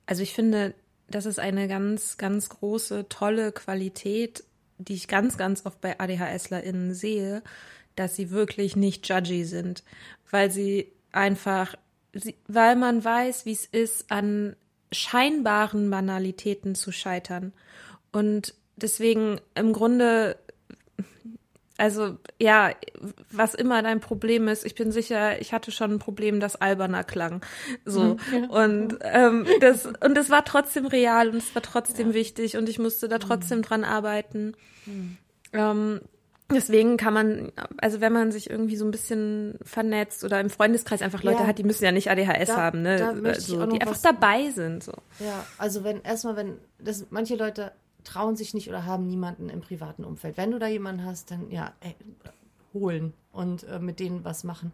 [0.05, 0.73] also ich finde,
[1.09, 4.43] das ist eine ganz, ganz große, tolle Qualität,
[4.77, 7.43] die ich ganz, ganz oft bei ADHSlerInnen sehe,
[7.95, 9.83] dass sie wirklich nicht judgy sind,
[10.29, 11.75] weil sie einfach,
[12.13, 14.55] sie, weil man weiß, wie es ist, an
[14.91, 17.53] scheinbaren Banalitäten zu scheitern.
[18.11, 20.37] Und deswegen im Grunde
[21.77, 22.71] also ja,
[23.31, 27.03] was immer dein Problem ist, ich bin sicher, ich hatte schon ein Problem, das alberner
[27.03, 27.41] klang.
[27.85, 28.15] So.
[28.15, 28.49] Mhm, ja.
[28.49, 32.13] Und ähm, das, und das war trotzdem real und es war trotzdem ja.
[32.15, 33.63] wichtig und ich musste da trotzdem mhm.
[33.63, 34.53] dran arbeiten.
[34.85, 35.17] Mhm.
[35.53, 36.01] Ähm,
[36.51, 41.01] deswegen kann man, also wenn man sich irgendwie so ein bisschen vernetzt oder im Freundeskreis
[41.01, 41.47] einfach Leute ja.
[41.47, 43.35] hat, die müssen ja nicht ADHS da, haben, ne?
[43.37, 44.83] So, die einfach dabei sind.
[44.83, 44.93] So.
[45.19, 47.71] Ja, also wenn erstmal, wenn das manche Leute
[48.07, 50.37] trauen sich nicht oder haben niemanden im privaten Umfeld.
[50.37, 51.95] Wenn du da jemanden hast, dann ja, ey,
[52.73, 54.71] holen und äh, mit denen was machen.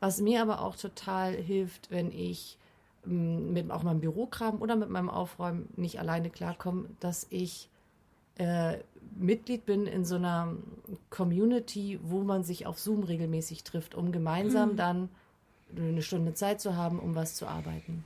[0.00, 2.58] Was mir aber auch total hilft, wenn ich
[3.06, 7.68] ähm, mit auch meinem Bürokram oder mit meinem Aufräumen nicht alleine klarkomme, dass ich
[8.36, 8.78] äh,
[9.14, 10.56] Mitglied bin in so einer
[11.10, 14.76] Community, wo man sich auf Zoom regelmäßig trifft, um gemeinsam mhm.
[14.76, 15.08] dann
[15.76, 18.04] eine Stunde Zeit zu haben, um was zu arbeiten.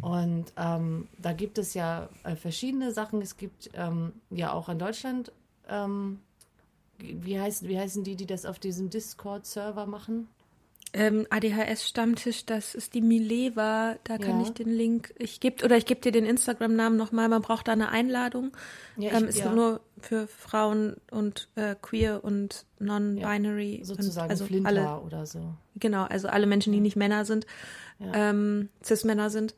[0.00, 3.20] Und ähm, da gibt es ja äh, verschiedene Sachen.
[3.20, 5.32] Es gibt ähm, ja auch in Deutschland,
[5.68, 6.20] ähm,
[6.98, 10.28] wie, heißen, wie heißen die, die das auf diesem Discord-Server machen?
[10.94, 14.46] Ähm, ADHS-Stammtisch, das ist die Mileva, da kann ja.
[14.46, 17.72] ich den Link, ich gebe oder ich gebe dir den Instagram-Namen nochmal, man braucht da
[17.72, 18.56] eine Einladung.
[18.96, 19.52] Ja, ich, ähm, ist ja.
[19.52, 23.80] nur für Frauen und äh, queer und non-binary.
[23.80, 25.54] Ja, sozusagen also Flinter alle, oder so.
[25.76, 27.46] Genau, also alle Menschen, die nicht Männer sind,
[28.00, 29.54] ähm, Cis-Männer sind.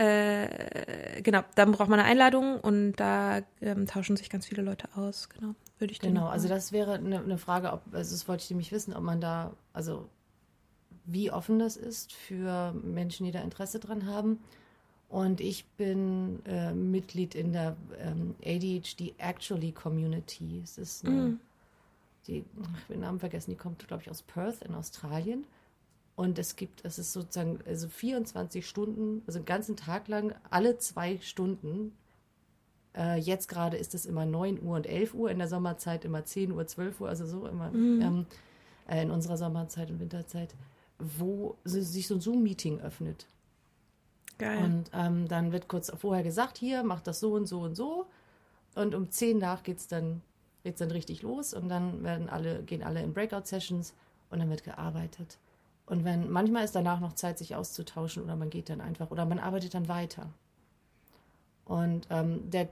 [0.00, 4.88] Äh, genau, dann braucht man eine Einladung und da ähm, tauschen sich ganz viele Leute
[4.94, 5.28] aus.
[5.28, 8.50] Genau, würde ich Genau, also das wäre eine, eine Frage, ob, also das wollte ich
[8.50, 10.08] nämlich wissen, ob man da, also
[11.04, 14.38] wie offen das ist für Menschen, die da Interesse dran haben.
[15.08, 20.60] Und ich bin äh, Mitglied in der ähm, ADHD Actually Community.
[20.62, 21.40] Es ist eine, mm.
[22.28, 25.44] die, ich habe den Namen vergessen, die kommt, glaube ich, aus Perth in Australien.
[26.14, 30.78] Und es gibt, es ist sozusagen, also 24 Stunden, also den ganzen Tag lang, alle
[30.78, 31.92] zwei Stunden.
[32.94, 36.24] Äh, jetzt gerade ist es immer 9 Uhr und 11 Uhr, in der Sommerzeit immer
[36.24, 38.00] 10 Uhr, 12 Uhr, also so immer mm.
[38.00, 38.26] ähm,
[38.86, 40.54] äh, in unserer Sommerzeit und Winterzeit
[41.00, 43.26] wo sich so ein Zoom-Meeting öffnet.
[44.38, 44.64] Geil.
[44.64, 48.06] Und ähm, dann wird kurz vorher gesagt, hier, mach das so und so und so.
[48.74, 50.22] und um zehn nach geht's dann,
[50.62, 53.94] geht's dann richtig los und dann werden alle, gehen alle in Breakout-Sessions
[54.30, 55.38] und dann wird gearbeitet.
[55.86, 59.26] Und wenn, manchmal ist danach noch Zeit, sich auszutauschen oder man geht dann einfach oder
[59.26, 60.32] man arbeitet dann weiter.
[61.70, 62.68] Und ähm, der,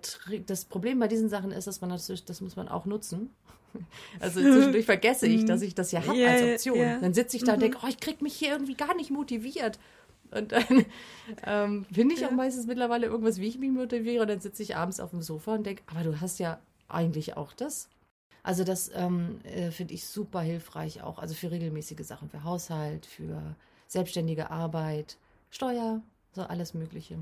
[0.46, 3.30] das Problem bei diesen Sachen ist, dass man natürlich, das muss man auch nutzen.
[4.18, 6.78] Also zwischendurch vergesse ich, dass ich das ja habe yeah, als Option.
[6.78, 6.98] Yeah.
[6.98, 7.62] Dann sitze ich da und mhm.
[7.62, 9.78] denke, oh, ich kriege mich hier irgendwie gar nicht motiviert.
[10.32, 10.84] Und dann
[11.46, 12.28] ähm, finde ich ja.
[12.28, 14.22] auch meistens mittlerweile irgendwas, wie ich mich motiviere.
[14.22, 17.36] Und dann sitze ich abends auf dem Sofa und denke, aber du hast ja eigentlich
[17.36, 17.88] auch das.
[18.42, 21.18] Also das ähm, äh, finde ich super hilfreich auch.
[21.18, 23.54] Also für regelmäßige Sachen, für Haushalt, für
[23.86, 25.18] selbstständige Arbeit,
[25.50, 26.00] Steuer,
[26.32, 27.18] so alles Mögliche.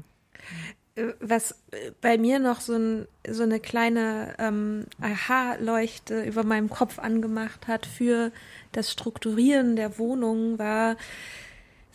[0.96, 6.68] Äh, was äh, bei mir noch so, ein, so eine kleine ähm, Aha-Leuchte über meinem
[6.68, 8.32] Kopf angemacht hat für
[8.72, 10.96] das Strukturieren der Wohnung, war,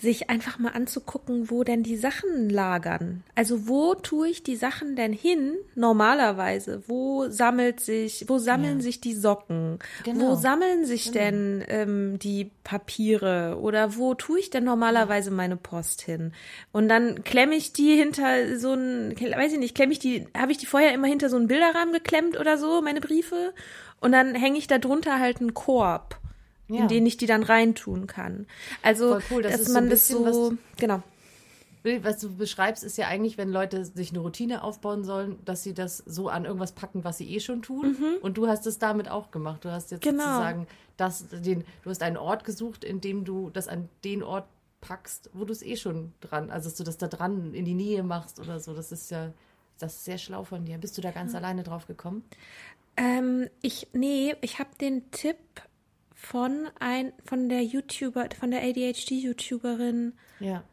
[0.01, 3.23] sich einfach mal anzugucken, wo denn die Sachen lagern.
[3.35, 6.81] Also wo tue ich die Sachen denn hin normalerweise?
[6.87, 8.83] Wo sammelt sich, wo sammeln ja.
[8.83, 9.77] sich die Socken?
[10.03, 10.31] Genau.
[10.31, 11.17] Wo sammeln sich genau.
[11.17, 13.59] denn ähm, die Papiere?
[13.61, 16.33] Oder wo tue ich denn normalerweise meine Post hin?
[16.71, 20.51] Und dann klemme ich die hinter so ein, weiß ich nicht, klemme ich die, habe
[20.51, 23.53] ich die vorher immer hinter so einen Bilderrahmen geklemmt oder so, meine Briefe?
[23.99, 26.20] Und dann hänge ich da drunter halt einen Korb
[26.74, 26.82] ja.
[26.82, 28.47] in denen ich die dann reintun kann.
[28.82, 29.41] Also, cool.
[29.43, 31.03] das dass man so das so, genau.
[32.03, 35.74] Was du beschreibst, ist ja eigentlich, wenn Leute sich eine Routine aufbauen sollen, dass sie
[35.74, 37.97] das so an irgendwas packen, was sie eh schon tun.
[37.99, 38.17] Mhm.
[38.22, 39.65] Und du hast es damit auch gemacht.
[39.65, 40.24] Du hast jetzt genau.
[40.24, 40.67] sozusagen
[40.97, 44.45] das, den, du hast einen Ort gesucht, in dem du das an den Ort
[44.80, 47.74] packst, wo du es eh schon dran, also dass du das da dran in die
[47.74, 48.76] Nähe machst oder so.
[48.76, 49.32] Das ist ja,
[49.80, 50.78] das ist sehr schlau von dir.
[50.78, 51.38] Bist du da ganz mhm.
[51.38, 52.24] alleine drauf gekommen?
[52.97, 55.38] Ähm, ich, nee, ich habe den Tipp
[56.22, 60.13] von ein von der YouTuber, von der ADHD-YouTuberin.
[60.39, 60.63] Ja.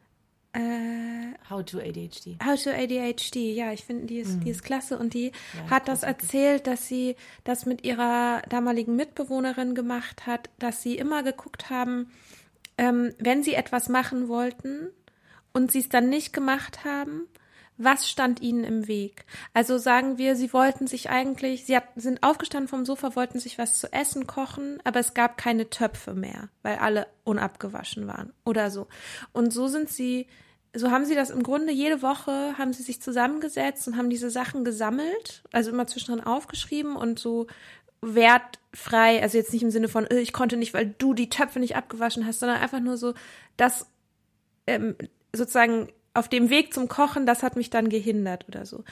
[0.53, 2.37] Äh, How to ADHD.
[2.43, 4.43] How to ADHD, ja, ich finde, die ist, mhm.
[4.43, 8.95] die ist klasse und die ja, hat das erzählt, dass sie das mit ihrer damaligen
[8.95, 12.11] Mitbewohnerin gemacht hat, dass sie immer geguckt haben,
[12.77, 14.89] ähm, wenn sie etwas machen wollten
[15.51, 17.27] und sie es dann nicht gemacht haben,
[17.79, 19.25] was stand ihnen im Weg?
[19.53, 23.79] Also sagen wir, sie wollten sich eigentlich, sie sind aufgestanden vom Sofa, wollten sich was
[23.79, 28.87] zu essen kochen, aber es gab keine Töpfe mehr, weil alle unabgewaschen waren oder so.
[29.31, 30.27] Und so sind sie,
[30.75, 34.29] so haben sie das im Grunde jede Woche, haben sie sich zusammengesetzt und haben diese
[34.29, 37.47] Sachen gesammelt, also immer zwischendrin aufgeschrieben und so
[38.01, 41.61] wertfrei, also jetzt nicht im Sinne von, äh, ich konnte nicht, weil du die Töpfe
[41.61, 43.13] nicht abgewaschen hast, sondern einfach nur so,
[43.55, 43.87] dass
[44.67, 44.95] ähm,
[45.33, 48.83] sozusagen auf dem Weg zum Kochen, das hat mich dann gehindert oder so.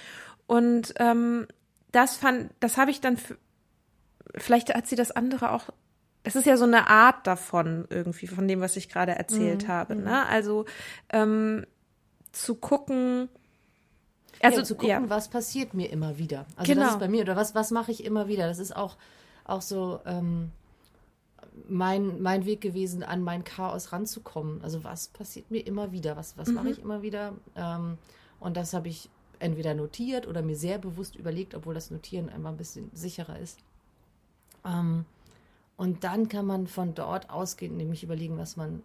[0.45, 1.47] Und ähm,
[1.91, 3.17] das fand, das habe ich dann,
[4.35, 5.65] vielleicht hat sie das andere auch.
[6.23, 9.67] Es ist ja so eine Art davon irgendwie, von dem, was ich gerade erzählt mhm.
[9.67, 9.95] habe.
[9.95, 10.01] Ne?
[10.01, 10.29] Mhm.
[10.29, 10.65] Also
[11.09, 11.65] ähm,
[12.31, 13.29] zu gucken,
[14.41, 15.09] also ja, zu gucken, ja.
[15.09, 16.45] was passiert mir immer wieder.
[16.55, 16.85] Also genau.
[16.85, 18.47] das ist bei mir oder was was mache ich immer wieder.
[18.47, 18.97] Das ist auch
[19.45, 20.51] auch so ähm,
[21.67, 24.61] mein, mein Weg gewesen, an mein Chaos ranzukommen.
[24.61, 26.17] Also was passiert mir immer wieder?
[26.17, 26.55] Was, was mhm.
[26.55, 27.33] mache ich immer wieder?
[27.55, 27.97] Ähm,
[28.39, 32.49] und das habe ich entweder notiert oder mir sehr bewusst überlegt, obwohl das Notieren einfach
[32.49, 33.59] ein bisschen sicherer ist.
[34.65, 35.05] Ähm,
[35.75, 38.81] und dann kann man von dort ausgehen, nämlich überlegen, was man,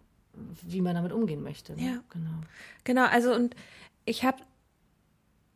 [0.62, 1.74] wie man damit umgehen möchte.
[1.74, 1.82] Ne?
[1.82, 2.40] Ja, genau.
[2.84, 3.56] Genau, also und
[4.04, 4.42] ich habe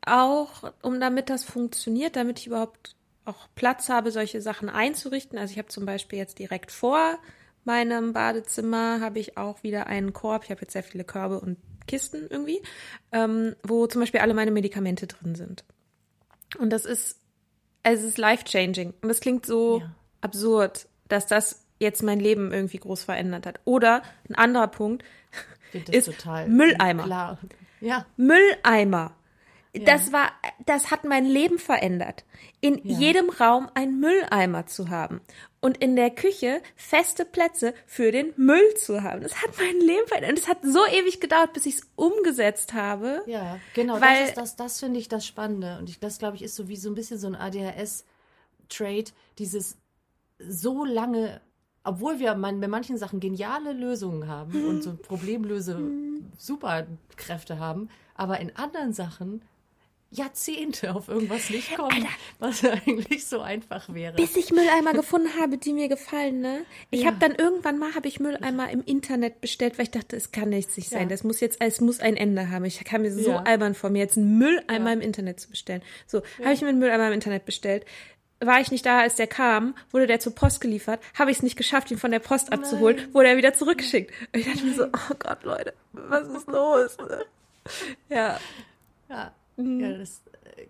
[0.07, 2.96] auch, um damit das funktioniert, damit ich überhaupt
[3.27, 5.39] auch Platz habe, solche Sachen einzurichten.
[5.39, 7.19] Also ich habe zum Beispiel jetzt direkt vor
[7.67, 10.45] meinem Badezimmer habe ich auch wieder einen Korb.
[10.45, 12.63] Ich habe jetzt sehr viele Körbe und Kisten irgendwie,
[13.13, 15.65] ähm, wo zum Beispiel alle meine Medikamente drin sind.
[16.59, 17.21] Und das ist,
[17.83, 18.95] es ist life-changing.
[19.03, 19.91] Und das klingt so ja.
[20.21, 23.61] absurd, dass das jetzt mein Leben irgendwie groß verändert hat.
[23.65, 25.05] Oder ein anderer Punkt
[25.91, 26.11] ist
[26.47, 27.03] Mülleimer.
[27.03, 27.39] Klar.
[27.81, 28.07] Ja.
[28.17, 29.16] Mülleimer.
[29.85, 30.33] Das war,
[30.65, 32.25] das hat mein Leben verändert.
[32.61, 32.99] In ja.
[32.99, 35.21] jedem Raum einen Mülleimer zu haben
[35.61, 39.23] und in der Küche feste Plätze für den Müll zu haben.
[39.23, 40.31] Das hat mein Leben verändert.
[40.31, 43.23] Und es hat so ewig gedauert, bis ich es umgesetzt habe.
[43.27, 44.01] Ja, genau.
[44.01, 45.79] Weil, das, das, das finde ich das Spannende.
[45.79, 49.77] Und ich, das, glaube ich, ist so wie so ein bisschen so ein ADHS-Trade, dieses
[50.39, 51.41] so lange
[51.87, 55.81] obwohl wir bei manchen Sachen geniale Lösungen haben und so Problemlöse
[56.37, 59.43] Superkräfte haben, aber in anderen Sachen
[60.11, 64.15] Jahrzehnte auf irgendwas nicht kommen, Alter, was eigentlich so einfach wäre.
[64.15, 66.65] Bis ich Mülleimer gefunden habe, die mir gefallen, ne?
[66.91, 67.09] Ich ja.
[67.09, 70.51] habe dann irgendwann mal habe ich Mülleimer im Internet bestellt, weil ich dachte, es kann
[70.51, 71.03] nichts nicht sein.
[71.03, 71.09] Ja.
[71.09, 72.65] Das muss jetzt, es muss ein Ende haben.
[72.65, 73.43] Ich kam mir so ja.
[73.43, 75.83] albern vor mir, jetzt einen Mülleimer im Internet zu bestellen.
[76.07, 77.85] So, habe ich mir einen Mülleimer im Internet bestellt.
[78.39, 81.43] War ich nicht da, als der kam, wurde der zur Post geliefert, habe ich es
[81.43, 82.61] nicht geschafft, ihn von der Post Nein.
[82.61, 84.13] abzuholen, wurde er wieder zurückgeschickt.
[84.33, 84.69] Und ich dachte Nein.
[84.69, 86.97] mir so, oh Gott, Leute, was ist los?
[88.11, 88.39] ja.
[89.09, 89.33] Ja.
[89.57, 89.81] Mhm.
[89.81, 90.23] Ja, das
[90.57, 90.67] äh,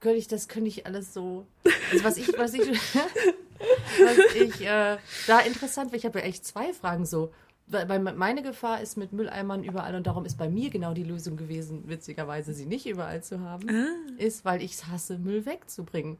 [0.00, 1.46] könnte ich, das könnte ich alles so.
[1.92, 6.46] Also was ich, was ich, was ich äh, da interessant, weil ich habe ja echt
[6.46, 7.32] zwei Fragen so.
[7.66, 11.38] Weil meine Gefahr ist mit Mülleimern überall und darum ist bei mir genau die Lösung
[11.38, 13.86] gewesen, witzigerweise sie nicht überall zu haben, ah.
[14.18, 16.18] ist, weil ich es hasse, Müll wegzubringen.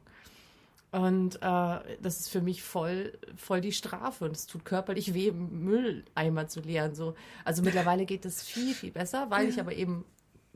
[0.91, 5.31] Und äh, das ist für mich voll, voll die Strafe und es tut körperlich weh,
[5.31, 6.95] Mülleimer zu leeren.
[6.95, 7.15] So.
[7.43, 9.49] Also mittlerweile geht es viel, viel besser, weil ja.
[9.49, 10.03] ich aber eben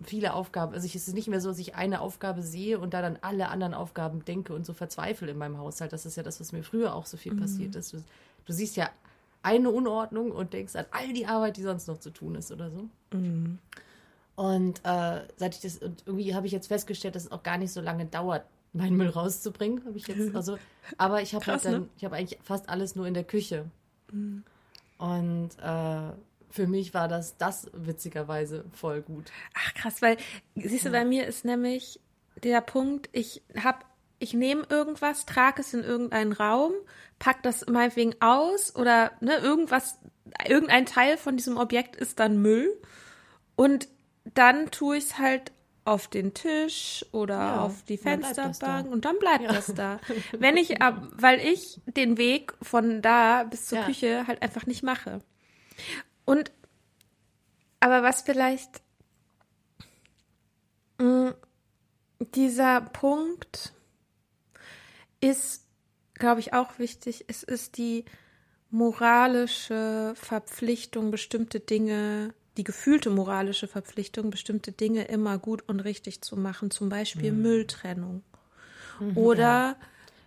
[0.04, 2.94] viele Aufgaben, also ich, es ist nicht mehr so, dass ich eine Aufgabe sehe und
[2.94, 5.94] da dann alle anderen Aufgaben denke und so verzweifle in meinem Haushalt.
[5.94, 7.42] Das ist ja das, was mir früher auch so viel mhm.
[7.42, 7.94] passiert ist.
[7.94, 7.98] Du,
[8.46, 8.90] du, siehst ja
[9.44, 12.70] eine Unordnung und denkst an all die Arbeit, die sonst noch zu tun ist oder
[12.72, 12.90] so.
[13.18, 13.60] Mhm.
[14.36, 17.58] Und äh, seit ich das, und irgendwie habe ich jetzt festgestellt, dass es auch gar
[17.58, 20.58] nicht so lange dauert, meinen Müll rauszubringen, habe ich jetzt, also,
[20.98, 21.90] aber ich habe halt dann, ne?
[21.98, 23.66] ich habe eigentlich fast alles nur in der Küche.
[24.12, 24.44] Mhm.
[24.98, 26.12] Und äh,
[26.50, 29.32] für mich war das das witzigerweise voll gut.
[29.54, 30.18] Ach krass, weil
[30.56, 32.00] siehst du, bei mir ist nämlich
[32.44, 33.80] der Punkt, ich habe
[34.20, 36.74] ich nehme irgendwas, trage es in irgendeinen Raum,
[37.20, 39.98] pack das meinetwegen aus oder ne, irgendwas,
[40.46, 42.70] irgendein Teil von diesem Objekt ist dann Müll
[43.56, 43.88] und
[44.34, 45.52] dann tue ich es halt
[45.86, 49.52] auf den Tisch oder ja, auf die Fensterbank und dann bleibt ja.
[49.52, 50.00] das da.
[50.38, 50.76] Wenn ich,
[51.18, 53.86] weil ich den Weg von da bis zur ja.
[53.86, 55.22] Küche halt einfach nicht mache.
[56.30, 56.52] Und
[57.80, 58.84] aber was vielleicht
[61.00, 61.34] mh, mm,
[62.36, 63.74] dieser Punkt
[65.22, 65.66] ist,
[66.14, 67.26] glaube ich, auch wichtig.
[67.28, 68.06] Es ist die
[68.70, 76.38] moralische Verpflichtung, bestimmte Dinge, die gefühlte moralische Verpflichtung, bestimmte Dinge immer gut und richtig zu
[76.38, 77.42] machen, zum Beispiel mhm.
[77.42, 78.22] Mülltrennung.
[79.00, 79.76] Mhm, oder ja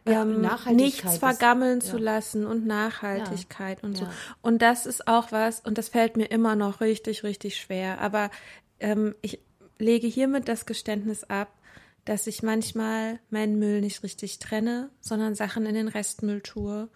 [0.07, 2.03] ähm, nichts vergammeln ist, zu ja.
[2.03, 3.89] lassen und Nachhaltigkeit ja.
[3.89, 4.05] und so.
[4.05, 4.13] Ja.
[4.41, 8.01] Und das ist auch was, und das fällt mir immer noch richtig, richtig schwer.
[8.01, 8.31] Aber
[8.81, 9.41] ähm, ich
[9.79, 11.53] lege hiermit das Geständnis ab,
[12.05, 16.89] dass ich manchmal meinen Müll nicht richtig trenne, sondern Sachen in den Restmüll tue,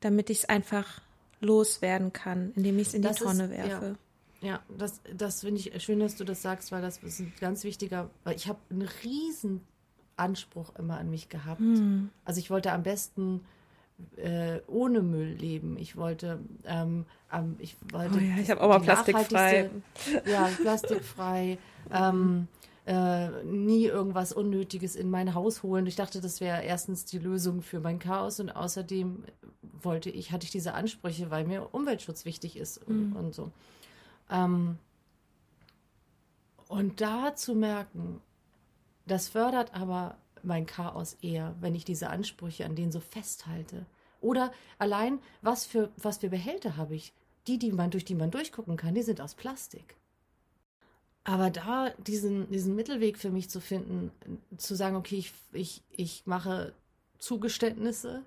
[0.00, 1.00] damit ich es einfach
[1.40, 3.96] loswerden kann, indem ich es in das die Tonne ist, werfe.
[4.40, 7.64] Ja, das, das finde ich schön, dass du das sagst, weil das ist ein ganz
[7.64, 9.62] wichtiger, weil ich habe einen riesen
[10.16, 11.60] Anspruch immer an mich gehabt.
[11.60, 12.10] Hm.
[12.24, 13.42] Also ich wollte am besten
[14.16, 15.76] äh, ohne Müll leben.
[15.78, 18.16] Ich wollte, ähm, ähm, ich wollte.
[18.16, 19.70] Oh ja, ich habe auch mal plastikfrei.
[20.26, 21.58] Ja, plastikfrei.
[21.92, 22.48] ähm,
[22.86, 25.86] äh, nie irgendwas Unnötiges in mein Haus holen.
[25.86, 29.24] Ich dachte, das wäre erstens die Lösung für mein Chaos und außerdem
[29.82, 33.16] wollte ich, hatte ich diese Ansprüche, weil mir Umweltschutz wichtig ist und, mhm.
[33.16, 33.50] und so.
[34.30, 34.78] Ähm,
[36.68, 38.20] und da zu merken,
[39.06, 43.86] das fördert aber mein Chaos eher, wenn ich diese Ansprüche an denen so festhalte.
[44.20, 47.12] Oder allein, was für, was für Behälter habe ich?
[47.46, 49.96] Die, die man, durch die man durchgucken kann, die sind aus Plastik.
[51.22, 54.10] Aber da diesen, diesen Mittelweg für mich zu finden,
[54.56, 56.72] zu sagen, okay, ich, ich, ich mache
[57.18, 58.22] Zugeständnisse,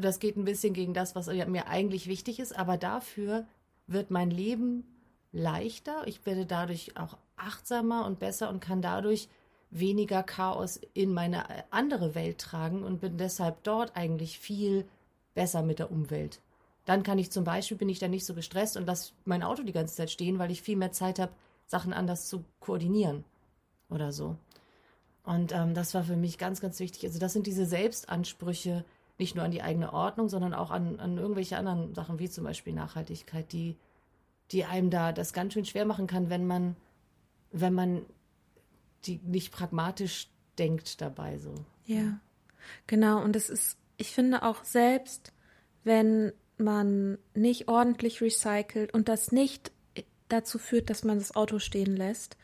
[0.00, 3.46] das geht ein bisschen gegen das, was mir eigentlich wichtig ist, aber dafür
[3.86, 4.84] wird mein Leben
[5.32, 6.06] leichter.
[6.06, 9.28] Ich werde dadurch auch achtsamer und besser und kann dadurch
[9.70, 14.86] weniger Chaos in meine andere Welt tragen und bin deshalb dort eigentlich viel
[15.34, 16.40] besser mit der Umwelt.
[16.84, 19.62] Dann kann ich zum Beispiel, bin ich dann nicht so gestresst und lasse mein Auto
[19.62, 21.32] die ganze Zeit stehen, weil ich viel mehr Zeit habe,
[21.66, 23.24] Sachen anders zu koordinieren
[23.88, 24.36] oder so.
[25.24, 27.04] Und ähm, das war für mich ganz, ganz wichtig.
[27.04, 28.84] Also das sind diese Selbstansprüche,
[29.18, 32.44] nicht nur an die eigene Ordnung, sondern auch an, an irgendwelche anderen Sachen, wie zum
[32.44, 33.76] Beispiel Nachhaltigkeit, die,
[34.50, 36.76] die einem da das ganz schön schwer machen kann, wenn man
[37.54, 38.04] wenn man
[39.04, 40.28] die nicht pragmatisch
[40.58, 41.54] denkt dabei so.
[41.86, 42.20] Ja,
[42.86, 43.22] genau.
[43.22, 45.32] Und es ist, ich finde auch selbst,
[45.84, 49.72] wenn man nicht ordentlich recycelt und das nicht
[50.28, 52.36] dazu führt, dass man das Auto stehen lässt,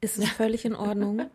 [0.00, 1.30] ist es völlig in Ordnung.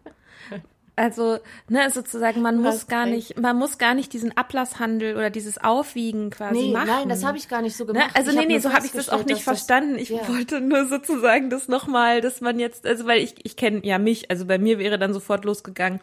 [0.99, 1.39] Also,
[1.69, 3.15] ne, sozusagen, man muss gar recht.
[3.15, 6.87] nicht, man muss gar nicht diesen Ablasshandel oder dieses Aufwiegen quasi nee, machen.
[6.87, 7.93] Nein, das habe ich gar nicht so ne?
[7.93, 8.09] gemacht.
[8.09, 8.15] Ne?
[8.17, 9.97] Also, ich nee, nee, so habe ich das auch nicht verstanden.
[9.97, 10.27] ich ja.
[10.27, 14.29] wollte nur sozusagen das nochmal, dass man jetzt, also, weil ich, ich kenne ja mich,
[14.29, 16.01] also bei mir wäre dann sofort losgegangen.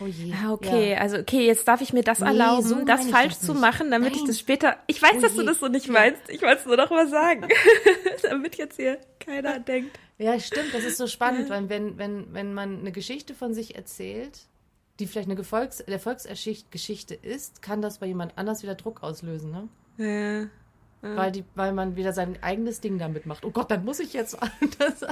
[0.00, 0.32] Oh je.
[0.32, 0.98] Ah, okay, ja.
[0.98, 4.12] also okay, jetzt darf ich mir das nee, erlauben, so das falsch zu machen, damit
[4.12, 4.20] Nein.
[4.20, 4.76] ich das später.
[4.86, 5.40] Ich weiß, oh dass je.
[5.40, 6.28] du das so nicht meinst.
[6.28, 7.48] Ich wollte es nur noch mal sagen,
[8.22, 9.98] damit jetzt hier keiner denkt.
[10.18, 13.76] Ja, stimmt, das ist so spannend, weil wenn, wenn, wenn man eine Geschichte von sich
[13.76, 14.40] erzählt,
[14.98, 19.68] die vielleicht eine Gefolgs Erfolgsgeschichte ist, kann das bei jemand anders wieder Druck auslösen, ne?
[19.98, 20.48] Ja.
[21.02, 21.16] Ja.
[21.16, 23.44] Weil, die, weil man wieder sein eigenes Ding damit macht.
[23.44, 24.36] Oh Gott, dann muss ich jetzt
[24.78, 25.04] das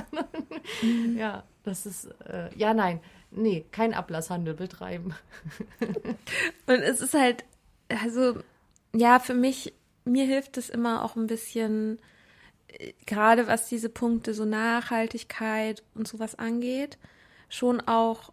[0.82, 1.16] mhm.
[1.18, 3.00] Ja, das ist, äh, ja, nein,
[3.34, 5.14] nee, kein Ablasshandel betreiben.
[6.66, 7.44] Und es ist halt,
[7.88, 8.38] also,
[8.94, 9.74] ja, für mich,
[10.04, 11.98] mir hilft es immer auch ein bisschen,
[13.06, 16.98] gerade was diese Punkte so Nachhaltigkeit und sowas angeht,
[17.48, 18.32] schon auch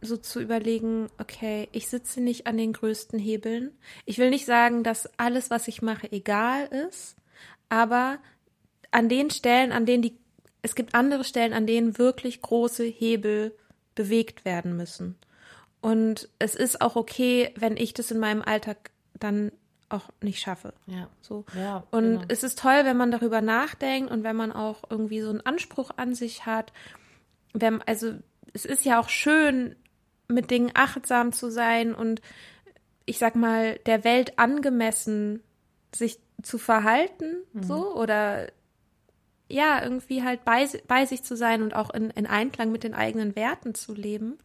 [0.00, 3.70] so zu überlegen, okay, ich sitze nicht an den größten Hebeln.
[4.04, 7.16] Ich will nicht sagen, dass alles, was ich mache, egal ist,
[7.68, 8.18] aber
[8.90, 10.18] an den Stellen, an denen die,
[10.60, 13.54] es gibt andere Stellen, an denen wirklich große Hebel
[13.94, 15.16] bewegt werden müssen.
[15.80, 19.52] Und es ist auch okay, wenn ich das in meinem Alltag dann
[19.88, 20.72] auch nicht schaffe.
[20.86, 21.08] Ja.
[21.20, 21.44] So.
[21.56, 22.24] Ja, und genau.
[22.28, 25.90] es ist toll, wenn man darüber nachdenkt und wenn man auch irgendwie so einen Anspruch
[25.96, 26.72] an sich hat.
[27.52, 28.14] Wenn, also
[28.54, 29.76] es ist ja auch schön,
[30.28, 32.22] mit Dingen achtsam zu sein und
[33.04, 35.42] ich sag mal, der Welt angemessen
[35.94, 37.62] sich zu verhalten, Mhm.
[37.62, 38.48] so oder
[39.52, 42.94] ja, irgendwie halt bei, bei sich zu sein und auch in, in Einklang mit den
[42.94, 44.38] eigenen Werten zu leben.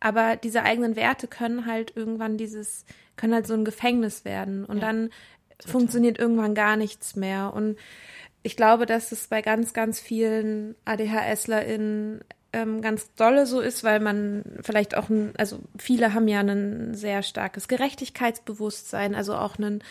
[0.00, 2.84] Aber diese eigenen Werte können halt irgendwann dieses,
[3.16, 4.64] können halt so ein Gefängnis werden.
[4.64, 5.10] Und Ja, dann
[5.64, 7.52] funktioniert irgendwann gar nichts mehr.
[7.52, 7.78] Und
[8.42, 12.20] ich glaube, dass es bei ganz, ganz vielen ADHSlerInnen
[12.52, 16.94] ähm, ganz dolle so ist, weil man vielleicht auch, ein, also viele haben ja ein
[16.94, 19.82] sehr starkes Gerechtigkeitsbewusstsein, also auch einen,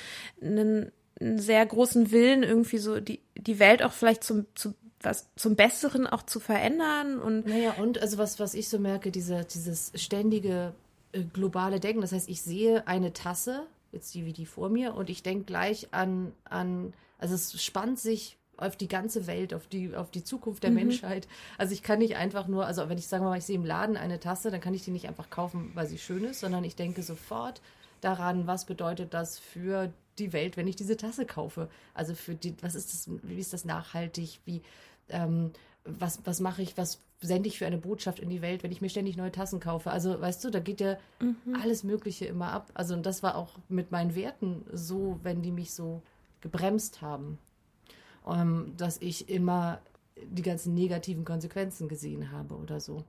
[0.42, 5.30] einen, einen sehr großen Willen, irgendwie so die, die Welt auch vielleicht zum, zu, was,
[5.36, 9.46] zum Besseren auch zu verändern und Naja, und also was, was ich so merke, diese,
[9.46, 10.74] dieses ständige
[11.12, 12.02] äh, globale Denken.
[12.02, 15.46] Das heißt, ich sehe eine Tasse, jetzt die wie die vor mir, und ich denke
[15.46, 20.24] gleich an, an, also es spannt sich auf die ganze Welt, auf die, auf die
[20.24, 21.28] Zukunft der Menschheit.
[21.58, 23.66] Also ich kann nicht einfach nur, also wenn ich sagen wir mal, ich sehe im
[23.66, 26.64] Laden eine Tasse, dann kann ich die nicht einfach kaufen, weil sie schön ist, sondern
[26.64, 27.62] ich denke sofort
[28.00, 31.70] daran, was bedeutet das für die Welt, wenn ich diese Tasse kaufe.
[31.94, 34.62] Also für die, was ist das, wie ist das nachhaltig, wie,
[35.10, 35.52] ähm,
[35.86, 38.82] was, was mache ich, was sende ich für eine Botschaft in die Welt, wenn ich
[38.82, 39.92] mir ständig neue Tassen kaufe.
[39.92, 40.98] Also, weißt du, da geht ja
[41.62, 42.72] alles Mögliche immer ab.
[42.74, 46.02] Also, und das war auch mit meinen Werten so, wenn die mich so
[46.42, 47.40] gebremst haben,
[48.28, 49.82] ähm, dass ich immer
[50.22, 53.04] die ganzen negativen Konsequenzen gesehen habe oder so.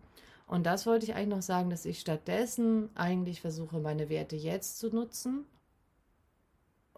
[0.47, 4.79] Und das wollte ich eigentlich noch sagen, dass ich stattdessen eigentlich versuche, meine Werte jetzt
[4.79, 5.47] zu nutzen,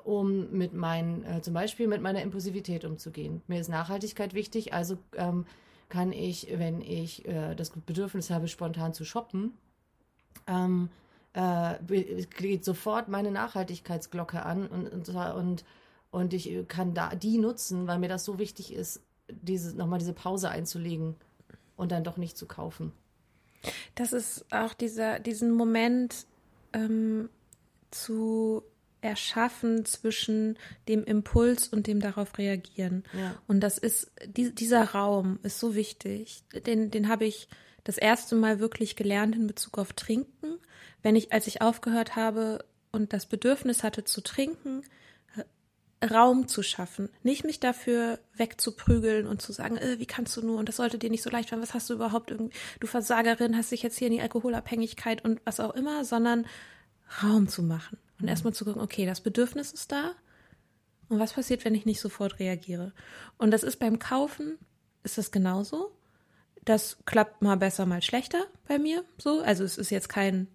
[0.05, 3.42] um mit meinen, äh, zum Beispiel mit meiner Impulsivität umzugehen.
[3.49, 5.47] Mir ist Nachhaltigkeit wichtig, also ähm,
[5.88, 9.53] kann ich, wenn ich äh, das Bedürfnis habe, spontan zu shoppen,
[10.47, 10.88] ähm,
[11.32, 11.74] äh,
[12.38, 15.64] geht sofort meine Nachhaltigkeitsglocke an und, und, und,
[16.11, 20.12] und ich kann da die nutzen, weil mir das so wichtig ist, diese, nochmal diese
[20.12, 21.16] Pause einzulegen
[21.76, 22.92] und dann doch nicht zu kaufen.
[23.94, 26.26] Das ist auch dieser, diesen Moment
[26.72, 27.28] ähm,
[27.90, 28.62] zu
[29.01, 33.05] erschaffen zwischen dem Impuls und dem darauf reagieren.
[33.18, 33.36] Ja.
[33.47, 36.42] Und das ist, die, dieser Raum ist so wichtig.
[36.66, 37.49] Den, den habe ich
[37.84, 40.59] das erste Mal wirklich gelernt in Bezug auf Trinken.
[41.03, 44.82] Wenn ich, als ich aufgehört habe und das Bedürfnis hatte zu trinken,
[46.05, 50.59] Raum zu schaffen, nicht mich dafür wegzuprügeln und zu sagen, äh, wie kannst du nur
[50.59, 53.57] und das sollte dir nicht so leicht werden, was hast du überhaupt irgendwie, du Versagerin,
[53.57, 56.47] hast dich jetzt hier in die Alkoholabhängigkeit und was auch immer, sondern
[57.22, 60.12] Raum zu machen und erstmal zu gucken, okay, das Bedürfnis ist da
[61.08, 62.92] und was passiert, wenn ich nicht sofort reagiere?
[63.38, 64.58] Und das ist beim Kaufen,
[65.04, 65.92] ist das genauso.
[66.64, 69.40] Das klappt mal besser, mal schlechter bei mir, so.
[69.40, 70.48] Also es ist jetzt kein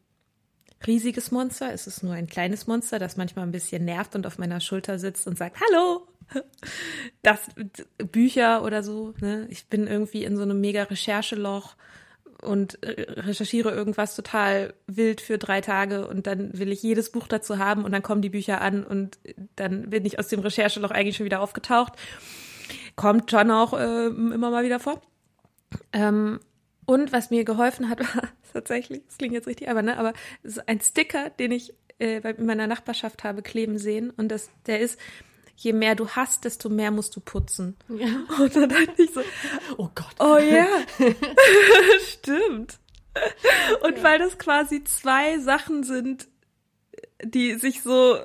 [0.86, 4.38] riesiges Monster, es ist nur ein kleines Monster, das manchmal ein bisschen nervt und auf
[4.38, 6.08] meiner Schulter sitzt und sagt, hallo,
[7.22, 7.40] das
[8.12, 9.14] Bücher oder so.
[9.22, 9.48] Ne?
[9.50, 11.76] Ich bin irgendwie in so einem mega Rechercheloch
[12.42, 17.58] und recherchiere irgendwas total wild für drei Tage und dann will ich jedes Buch dazu
[17.58, 19.20] haben und dann kommen die Bücher an und
[19.56, 21.94] dann bin ich aus dem Rechercheloch eigentlich schon wieder aufgetaucht.
[22.96, 25.02] Kommt schon auch äh, immer mal wieder vor.
[25.94, 26.40] Ähm,
[26.86, 30.14] und was mir geholfen hat, war tatsächlich, das klingt jetzt richtig, aber ne, aber
[30.66, 35.00] ein Sticker, den ich äh, in meiner Nachbarschaft habe kleben sehen und das, der ist,
[35.64, 37.78] je mehr du hast, desto mehr musst du putzen.
[37.88, 38.26] Ja.
[38.40, 39.22] Und dann dachte ich so,
[39.78, 40.16] Oh Gott.
[40.20, 40.68] oh ja,
[42.08, 42.80] stimmt.
[43.84, 46.28] Und weil das quasi zwei Sachen sind,
[47.24, 48.18] die sich so,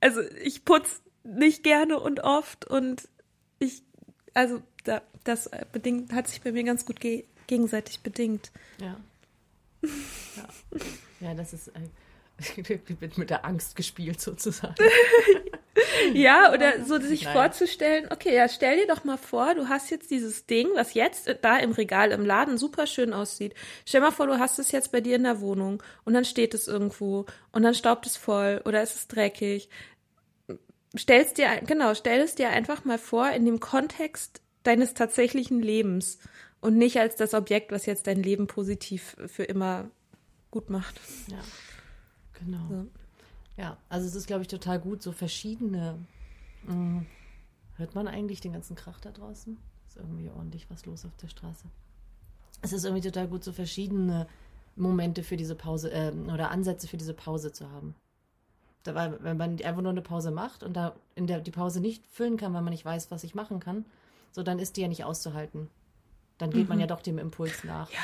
[0.00, 3.08] also ich putz nicht gerne und oft und
[3.58, 3.82] ich,
[4.34, 8.52] also da, das bedingt, hat sich bei mir ganz gut ge gegenseitig bedingt.
[8.78, 8.96] Ja.
[9.82, 10.48] Ja,
[11.20, 11.90] ja das ist ein.
[13.00, 14.74] wird mit der Angst gespielt sozusagen.
[16.14, 17.32] Ja, oder so sich Nein.
[17.32, 21.28] vorzustellen, okay, ja, stell dir doch mal vor, du hast jetzt dieses Ding, was jetzt
[21.42, 23.54] da im Regal im Laden super schön aussieht.
[23.84, 26.54] Stell mal vor, du hast es jetzt bei dir in der Wohnung und dann steht
[26.54, 29.68] es irgendwo und dann staubt es voll oder es ist dreckig.
[30.94, 36.18] Stell's dir, genau, stell es dir einfach mal vor in dem Kontext deines tatsächlichen Lebens
[36.60, 39.90] und nicht als das Objekt, was jetzt dein Leben positiv für immer
[40.50, 41.00] gut macht.
[41.28, 41.40] Ja,
[42.38, 42.66] genau.
[42.68, 43.03] So.
[43.56, 45.98] Ja, also es ist, glaube ich, total gut, so verschiedene.
[46.66, 47.04] Mh,
[47.76, 49.56] hört man eigentlich den ganzen Krach da draußen?
[49.88, 51.66] Ist irgendwie ordentlich was los auf der Straße.
[52.62, 54.26] Es ist irgendwie total gut, so verschiedene
[54.76, 57.94] Momente für diese Pause äh, oder Ansätze für diese Pause zu haben.
[58.82, 61.80] Da, weil, wenn man einfach nur eine Pause macht und da in der die Pause
[61.80, 63.84] nicht füllen kann, weil man nicht weiß, was ich machen kann,
[64.32, 65.70] so dann ist die ja nicht auszuhalten.
[66.38, 66.68] Dann geht mhm.
[66.70, 67.90] man ja doch dem Impuls nach.
[67.90, 67.98] Ja.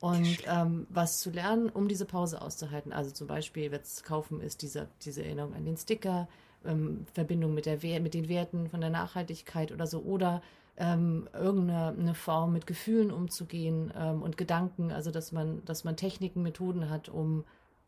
[0.00, 2.92] Und ähm, was zu lernen, um diese Pause auszuhalten.
[2.92, 6.28] Also zum Beispiel, jetzt kaufen ist diese, diese Erinnerung an den Sticker,
[6.64, 10.00] ähm, Verbindung mit, der, mit den Werten von der Nachhaltigkeit oder so.
[10.00, 10.42] Oder
[10.76, 16.42] ähm, irgendeine Form mit Gefühlen umzugehen ähm, und Gedanken, also dass man, dass man Techniken,
[16.42, 17.44] Methoden hat, um,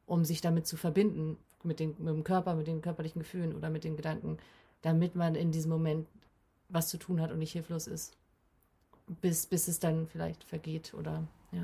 [0.07, 3.71] um sich damit zu verbinden, mit, den, mit dem Körper, mit den körperlichen Gefühlen oder
[3.71, 4.39] mit den Gedanken,
[4.83, 6.07] damit man in diesem Moment
[6.69, 8.17] was zu tun hat und nicht hilflos ist.
[9.21, 11.63] Bis, bis es dann vielleicht vergeht oder ja.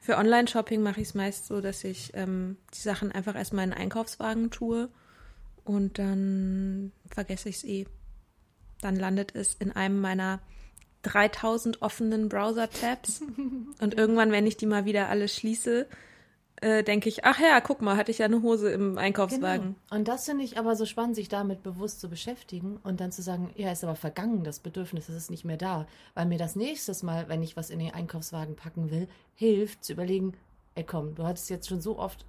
[0.00, 3.70] Für Online-Shopping mache ich es meist so, dass ich ähm, die Sachen einfach erstmal in
[3.70, 4.88] den Einkaufswagen tue
[5.64, 7.86] und dann vergesse ich es eh
[8.80, 10.40] dann landet es in einem meiner
[11.02, 13.22] 3000 offenen Browser-Tabs.
[13.80, 15.86] und irgendwann, wenn ich die mal wieder alle schließe,
[16.60, 19.74] äh, denke ich, ach ja, guck mal, hatte ich ja eine Hose im Einkaufswagen.
[19.74, 19.96] Genau.
[19.96, 23.22] Und das finde ich aber so spannend, sich damit bewusst zu beschäftigen und dann zu
[23.22, 25.86] sagen, ja, ist aber vergangen, das Bedürfnis, ist nicht mehr da.
[26.14, 29.92] Weil mir das nächstes Mal, wenn ich was in den Einkaufswagen packen will, hilft zu
[29.92, 30.34] überlegen,
[30.74, 32.24] ey komm, du hattest jetzt schon so oft,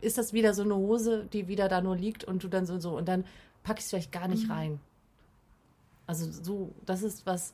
[0.00, 2.74] ist das wieder so eine Hose, die wieder da nur liegt und du dann so
[2.74, 3.24] und so und dann
[3.62, 4.52] pack ich es vielleicht gar nicht mhm.
[4.52, 4.80] rein.
[6.06, 7.52] Also so, das ist was,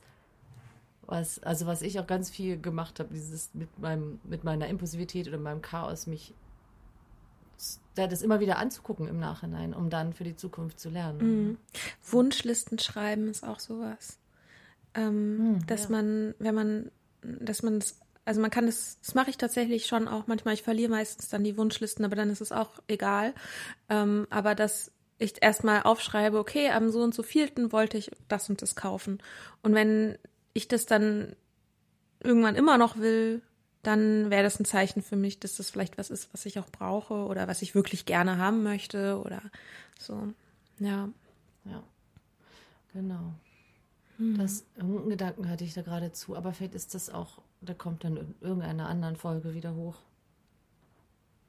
[1.07, 5.27] was, also was ich auch ganz viel gemacht habe, dieses mit meinem, mit meiner Impulsivität
[5.27, 6.33] oder meinem Chaos, mich
[7.95, 11.17] das immer wieder anzugucken im Nachhinein, um dann für die Zukunft zu lernen.
[11.17, 11.57] Mhm.
[12.03, 14.19] Wunschlisten schreiben ist auch sowas.
[14.93, 15.89] Ähm, mhm, dass ja.
[15.89, 16.91] man, wenn man,
[17.21, 20.61] dass man es, also man kann das, das mache ich tatsächlich schon auch manchmal, ich
[20.61, 23.33] verliere meistens dann die Wunschlisten, aber dann ist es auch egal.
[23.89, 28.49] Ähm, aber dass ich erstmal aufschreibe, okay, am so und so vielten wollte ich das
[28.49, 29.17] und das kaufen.
[29.63, 30.17] Und wenn
[30.57, 31.35] ich das dann
[32.19, 33.41] irgendwann immer noch will,
[33.83, 36.69] dann wäre das ein Zeichen für mich, dass das vielleicht was ist, was ich auch
[36.69, 39.41] brauche oder was ich wirklich gerne haben möchte oder
[39.99, 40.33] so.
[40.79, 41.09] Ja.
[41.63, 41.83] Ja.
[42.93, 43.33] Genau.
[44.17, 44.37] Hm.
[44.37, 48.03] Das, irgendeinen Gedanken hatte ich da gerade zu, aber vielleicht ist das auch, da kommt
[48.03, 49.95] dann in irgendeiner anderen Folge wieder hoch.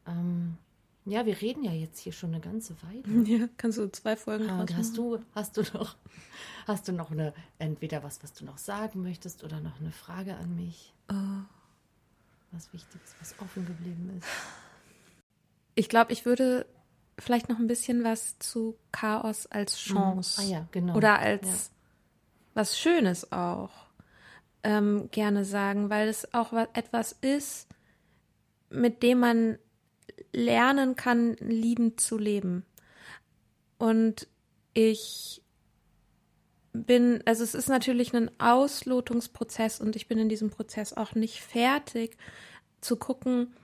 [0.07, 0.59] Ähm,
[1.11, 3.25] ja, wir reden ja jetzt hier schon eine ganze Weile.
[3.27, 5.97] Ja, kannst du zwei Folgen ah, hast du Hast du noch,
[6.67, 10.37] hast du noch eine, entweder was, was du noch sagen möchtest oder noch eine Frage
[10.37, 10.93] an mich?
[11.11, 11.15] Oh.
[12.53, 14.29] Was Wichtiges, was offen geblieben ist.
[15.75, 16.67] Ich glaube, ich würde
[17.19, 19.95] vielleicht noch ein bisschen was zu Chaos als mhm.
[19.95, 20.41] Chance.
[20.41, 20.97] Ah ja, genau.
[20.97, 21.75] Oder als ja.
[22.55, 23.71] was Schönes auch
[24.63, 27.69] ähm, gerne sagen, weil es auch etwas ist,
[28.71, 29.59] mit dem man
[30.33, 32.65] lernen kann, liebend zu leben.
[33.79, 34.27] Und
[34.75, 35.43] ich
[36.73, 41.41] bin, also es ist natürlich ein Auslotungsprozess und ich bin in diesem Prozess auch nicht
[41.41, 42.17] fertig
[42.81, 43.55] zu gucken,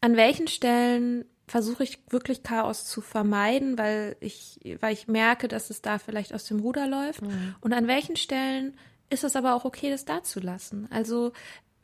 [0.00, 5.68] an welchen Stellen versuche ich wirklich Chaos zu vermeiden, weil ich, weil ich merke, dass
[5.68, 7.22] es da vielleicht aus dem Ruder läuft.
[7.22, 7.56] Mhm.
[7.60, 8.76] Und an welchen Stellen
[9.10, 10.86] ist es aber auch okay, das da zu lassen.
[10.90, 11.32] Also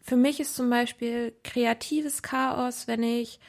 [0.03, 3.41] für mich ist zum Beispiel kreatives Chaos, wenn ich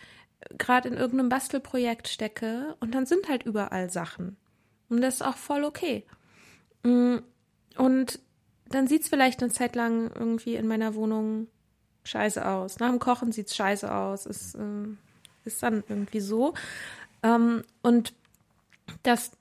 [0.57, 4.37] gerade in irgendeinem Bastelprojekt stecke und dann sind halt überall Sachen.
[4.89, 6.05] Und das ist auch voll okay.
[6.83, 7.17] Mm,
[7.77, 8.19] und
[8.69, 11.47] dann sieht es vielleicht eine Zeit lang irgendwie in meiner Wohnung
[12.03, 12.79] scheiße aus.
[12.79, 14.25] Nach dem Kochen sieht es scheiße aus.
[14.25, 14.87] Ist, äh,
[15.45, 16.53] ist dann irgendwie so.
[17.23, 18.13] Ähm, und
[19.03, 19.31] das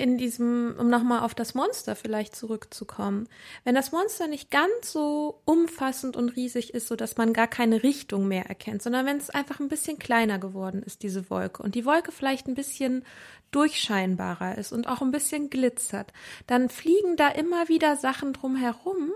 [0.00, 3.28] in diesem, um nochmal auf das Monster vielleicht zurückzukommen,
[3.64, 8.28] wenn das Monster nicht ganz so umfassend und riesig ist, sodass man gar keine Richtung
[8.28, 11.84] mehr erkennt, sondern wenn es einfach ein bisschen kleiner geworden ist, diese Wolke, und die
[11.84, 13.04] Wolke vielleicht ein bisschen
[13.50, 16.12] durchscheinbarer ist und auch ein bisschen glitzert,
[16.46, 19.10] dann fliegen da immer wieder Sachen drumherum,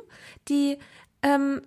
[0.48, 0.78] die
[1.22, 1.62] ähm,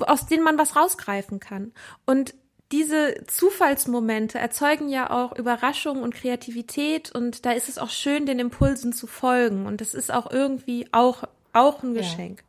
[0.00, 1.72] aus denen man was rausgreifen kann.
[2.06, 2.34] Und
[2.72, 8.38] diese Zufallsmomente erzeugen ja auch Überraschung und Kreativität und da ist es auch schön, den
[8.38, 12.42] Impulsen zu folgen und das ist auch irgendwie auch, auch ein Geschenk.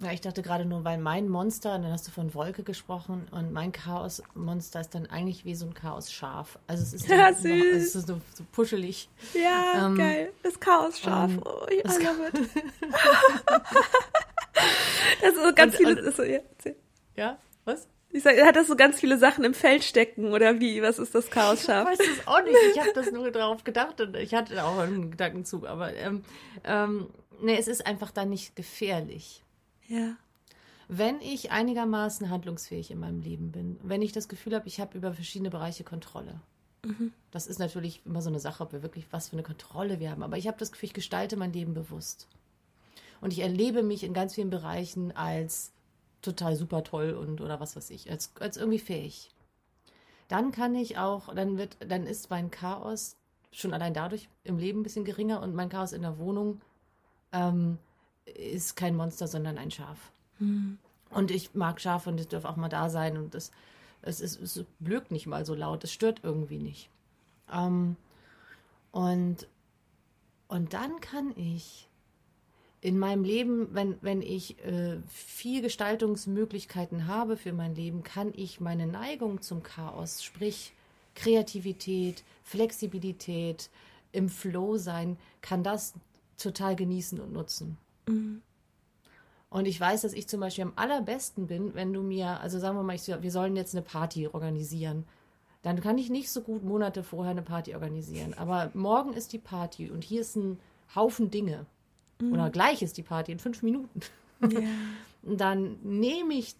[0.00, 0.08] Ja.
[0.08, 3.26] ja ich dachte gerade nur, weil mein Monster, und dann hast du von Wolke gesprochen
[3.30, 6.58] und mein Chaos-Monster ist dann eigentlich wie so ein Chaos-Schaf.
[6.66, 7.50] Also es ist, ja, so, süß.
[7.50, 9.08] Noch, es ist so, so puschelig.
[9.32, 10.30] Ja, ähm, geil.
[10.42, 11.30] Das Chaos-Schaf.
[11.30, 11.98] Ähm, oh, ich das,
[15.22, 16.06] das ist so ganz und, viele.
[16.06, 16.40] Und, so, ja,
[17.16, 17.38] ja,
[18.28, 20.82] hat das so ganz viele Sachen im Feld stecken oder wie?
[20.82, 21.88] Was ist das Chaos-Schaf?
[21.92, 22.56] Ich weiß es auch nicht.
[22.72, 25.66] Ich habe das nur darauf gedacht und ich hatte auch einen Gedankenzug.
[25.66, 26.22] Aber ähm,
[26.64, 27.08] ähm,
[27.42, 29.42] nee, es ist einfach dann nicht gefährlich.
[29.86, 30.16] Ja.
[30.88, 34.96] Wenn ich einigermaßen handlungsfähig in meinem Leben bin, wenn ich das Gefühl habe, ich habe
[34.96, 36.40] über verschiedene Bereiche Kontrolle.
[36.84, 37.12] Mhm.
[37.30, 40.10] Das ist natürlich immer so eine Sache, ob wir wirklich was für eine Kontrolle wir
[40.10, 40.22] haben.
[40.22, 42.28] Aber ich habe das Gefühl, ich gestalte mein Leben bewusst.
[43.20, 45.72] Und ich erlebe mich in ganz vielen Bereichen als
[46.22, 49.30] total super toll und oder was weiß ich, als, als irgendwie fähig.
[50.28, 53.16] Dann kann ich auch, dann wird, dann ist mein Chaos
[53.50, 56.60] schon allein dadurch im Leben ein bisschen geringer und mein Chaos in der Wohnung
[57.32, 57.78] ähm,
[58.26, 60.12] ist kein Monster, sondern ein Schaf.
[60.38, 60.78] Mhm.
[61.10, 63.50] Und ich mag Schafe und es darf auch mal da sein und das,
[64.02, 66.90] es, ist, es blökt nicht mal so laut, es stört irgendwie nicht.
[67.50, 67.96] Ähm,
[68.92, 69.48] und,
[70.48, 71.88] und dann kann ich
[72.80, 78.60] in meinem Leben, wenn, wenn ich äh, viel Gestaltungsmöglichkeiten habe für mein Leben, kann ich
[78.60, 80.72] meine Neigung zum Chaos, sprich
[81.14, 83.70] Kreativität, Flexibilität,
[84.12, 85.94] im Flow sein, kann das
[86.38, 87.76] total genießen und nutzen.
[88.06, 88.42] Mhm.
[89.50, 92.76] Und ich weiß, dass ich zum Beispiel am allerbesten bin, wenn du mir, also sagen
[92.76, 95.06] wir mal, ich, wir sollen jetzt eine Party organisieren.
[95.62, 98.34] Dann kann ich nicht so gut Monate vorher eine Party organisieren.
[98.34, 100.60] Aber morgen ist die Party und hier ist ein
[100.94, 101.66] Haufen Dinge.
[102.20, 102.32] Mhm.
[102.32, 104.00] Oder gleich ist die Party in fünf Minuten.
[104.42, 104.62] Yeah.
[105.22, 106.54] Dann nehme ich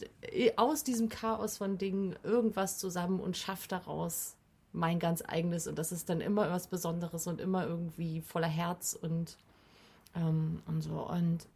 [0.57, 4.35] aus diesem Chaos von Dingen irgendwas zusammen und schaffe daraus
[4.73, 5.67] mein ganz eigenes.
[5.67, 9.37] Und das ist dann immer was Besonderes und immer irgendwie voller Herz und,
[10.15, 11.09] ähm, und so.
[11.09, 11.47] Und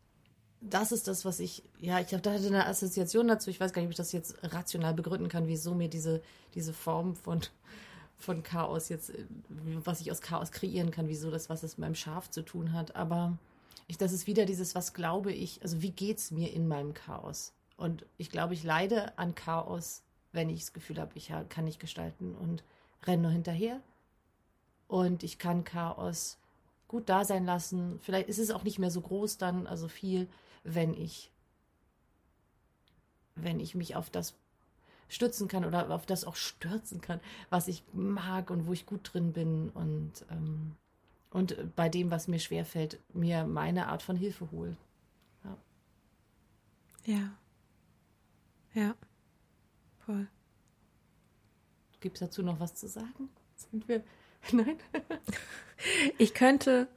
[0.61, 3.51] das ist das, was ich, ja, ich habe da hatte eine Assoziation dazu.
[3.51, 6.23] Ich weiß gar nicht, ob ich das jetzt rational begründen kann, wieso mir diese,
[6.55, 7.41] diese Form von,
[8.16, 9.12] von Chaos jetzt,
[9.49, 12.73] was ich aus Chaos kreieren kann, wieso das, was es mit meinem Schaf zu tun
[12.73, 12.95] hat.
[12.95, 13.37] Aber
[13.93, 16.94] ich, das ist wieder dieses, was glaube ich, also wie geht es mir in meinem
[16.94, 17.52] Chaos?
[17.77, 20.02] Und ich glaube, ich leide an Chaos,
[20.32, 22.64] wenn ich das Gefühl habe, ich kann nicht gestalten und
[23.05, 23.81] renne nur hinterher.
[24.89, 26.39] Und ich kann Chaos
[26.89, 27.98] gut da sein lassen.
[28.01, 30.27] Vielleicht ist es auch nicht mehr so groß dann, also viel,
[30.64, 31.31] wenn ich,
[33.35, 34.35] wenn ich mich auf das
[35.09, 37.20] stützen kann oder auf das auch stürzen kann,
[37.51, 40.77] was ich mag und wo ich gut drin bin und, ähm,
[41.33, 44.77] und bei dem, was mir schwerfällt, mir meine Art von Hilfe hole.
[45.45, 45.57] Ja.
[47.05, 47.39] Ja.
[48.75, 48.95] Ja.
[50.05, 50.29] Voll.
[52.01, 53.31] Gibt es dazu noch was zu sagen?
[53.57, 54.03] Sind wir.
[54.53, 54.77] Nein?
[56.19, 56.89] ich könnte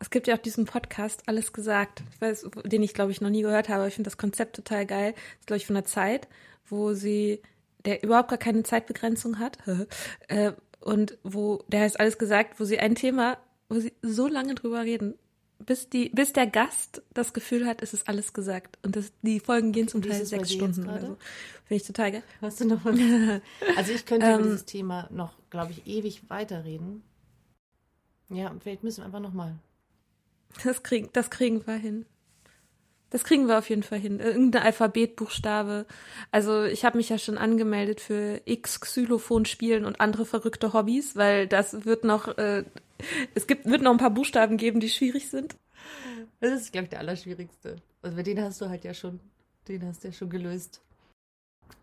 [0.00, 3.30] es gibt ja auch diesen Podcast, alles gesagt, ich weiß, den ich glaube ich noch
[3.30, 3.88] nie gehört habe.
[3.88, 5.12] Ich finde das Konzept total geil.
[5.12, 6.28] Das ist, glaube ich, von der Zeit,
[6.66, 7.42] wo sie,
[7.84, 9.58] der überhaupt gar keine Zeitbegrenzung hat.
[10.28, 14.54] äh, und wo, der heißt alles gesagt, wo sie ein Thema, wo sie so lange
[14.54, 15.14] drüber reden,
[15.58, 18.78] bis die, bis der Gast das Gefühl hat, es ist alles gesagt.
[18.84, 21.16] Und das, die Folgen gehen zum Teil sechs Stunden oder so.
[21.64, 22.22] Finde ich total geil.
[22.40, 22.98] Hast du noch was?
[23.76, 27.02] also ich könnte über ähm, dieses Thema noch, glaube ich, ewig weiterreden.
[28.30, 29.56] Ja, vielleicht müssen wir einfach nochmal
[30.64, 32.06] das, krieg, das kriegen wir hin.
[33.10, 34.20] Das kriegen wir auf jeden Fall hin.
[34.20, 35.86] Irgendein Alphabetbuchstabe.
[36.30, 41.16] Also ich habe mich ja schon angemeldet für X Xylophon spielen und andere verrückte Hobbys,
[41.16, 42.64] weil das wird noch, äh,
[43.34, 45.56] es gibt, wird noch ein paar Buchstaben geben, die schwierig sind.
[46.40, 47.76] Das ist, glaube ich, der allerschwierigste.
[48.02, 49.20] Also bei den hast du halt ja schon,
[49.66, 50.82] den hast du ja schon gelöst.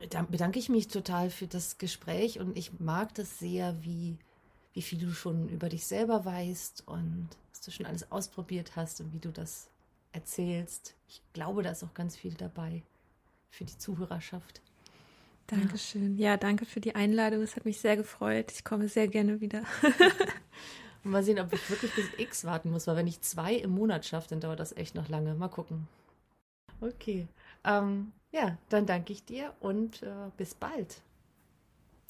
[0.10, 4.18] Da bedanke ich mich total für das Gespräch und ich mag das sehr, wie
[4.76, 9.00] wie viel du schon über dich selber weißt und was du schon alles ausprobiert hast
[9.00, 9.70] und wie du das
[10.12, 10.96] erzählst.
[11.08, 12.84] Ich glaube, da ist auch ganz viel dabei
[13.50, 14.62] für die Zuhörerschaft.
[15.48, 16.18] Dankeschön.
[16.18, 17.42] Ja, danke für die Einladung.
[17.42, 18.52] Es hat mich sehr gefreut.
[18.52, 19.64] Ich komme sehr gerne wieder.
[21.06, 23.72] und mal sehen, ob ich wirklich bis X warten muss, weil wenn ich zwei im
[23.72, 25.36] Monat schaffe, dann dauert das echt noch lange.
[25.36, 25.88] Mal gucken.
[26.82, 27.28] Okay.
[27.64, 31.02] Ähm, ja, dann danke ich dir und äh, bis bald.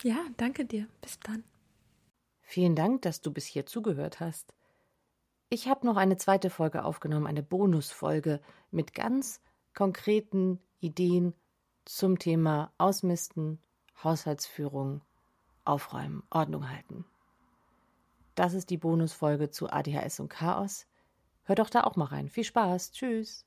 [0.01, 0.87] Ja, danke dir.
[1.01, 1.43] Bis dann.
[2.41, 4.53] Vielen Dank, dass du bis hier zugehört hast.
[5.49, 8.39] Ich habe noch eine zweite Folge aufgenommen, eine Bonusfolge
[8.71, 9.41] mit ganz
[9.73, 11.33] konkreten Ideen
[11.83, 13.59] zum Thema Ausmisten,
[14.03, 15.01] Haushaltsführung,
[15.65, 17.05] Aufräumen, Ordnung halten.
[18.35, 20.85] Das ist die Bonusfolge zu ADHS und Chaos.
[21.43, 22.29] Hör doch da auch mal rein.
[22.29, 22.91] Viel Spaß.
[22.91, 23.45] Tschüss.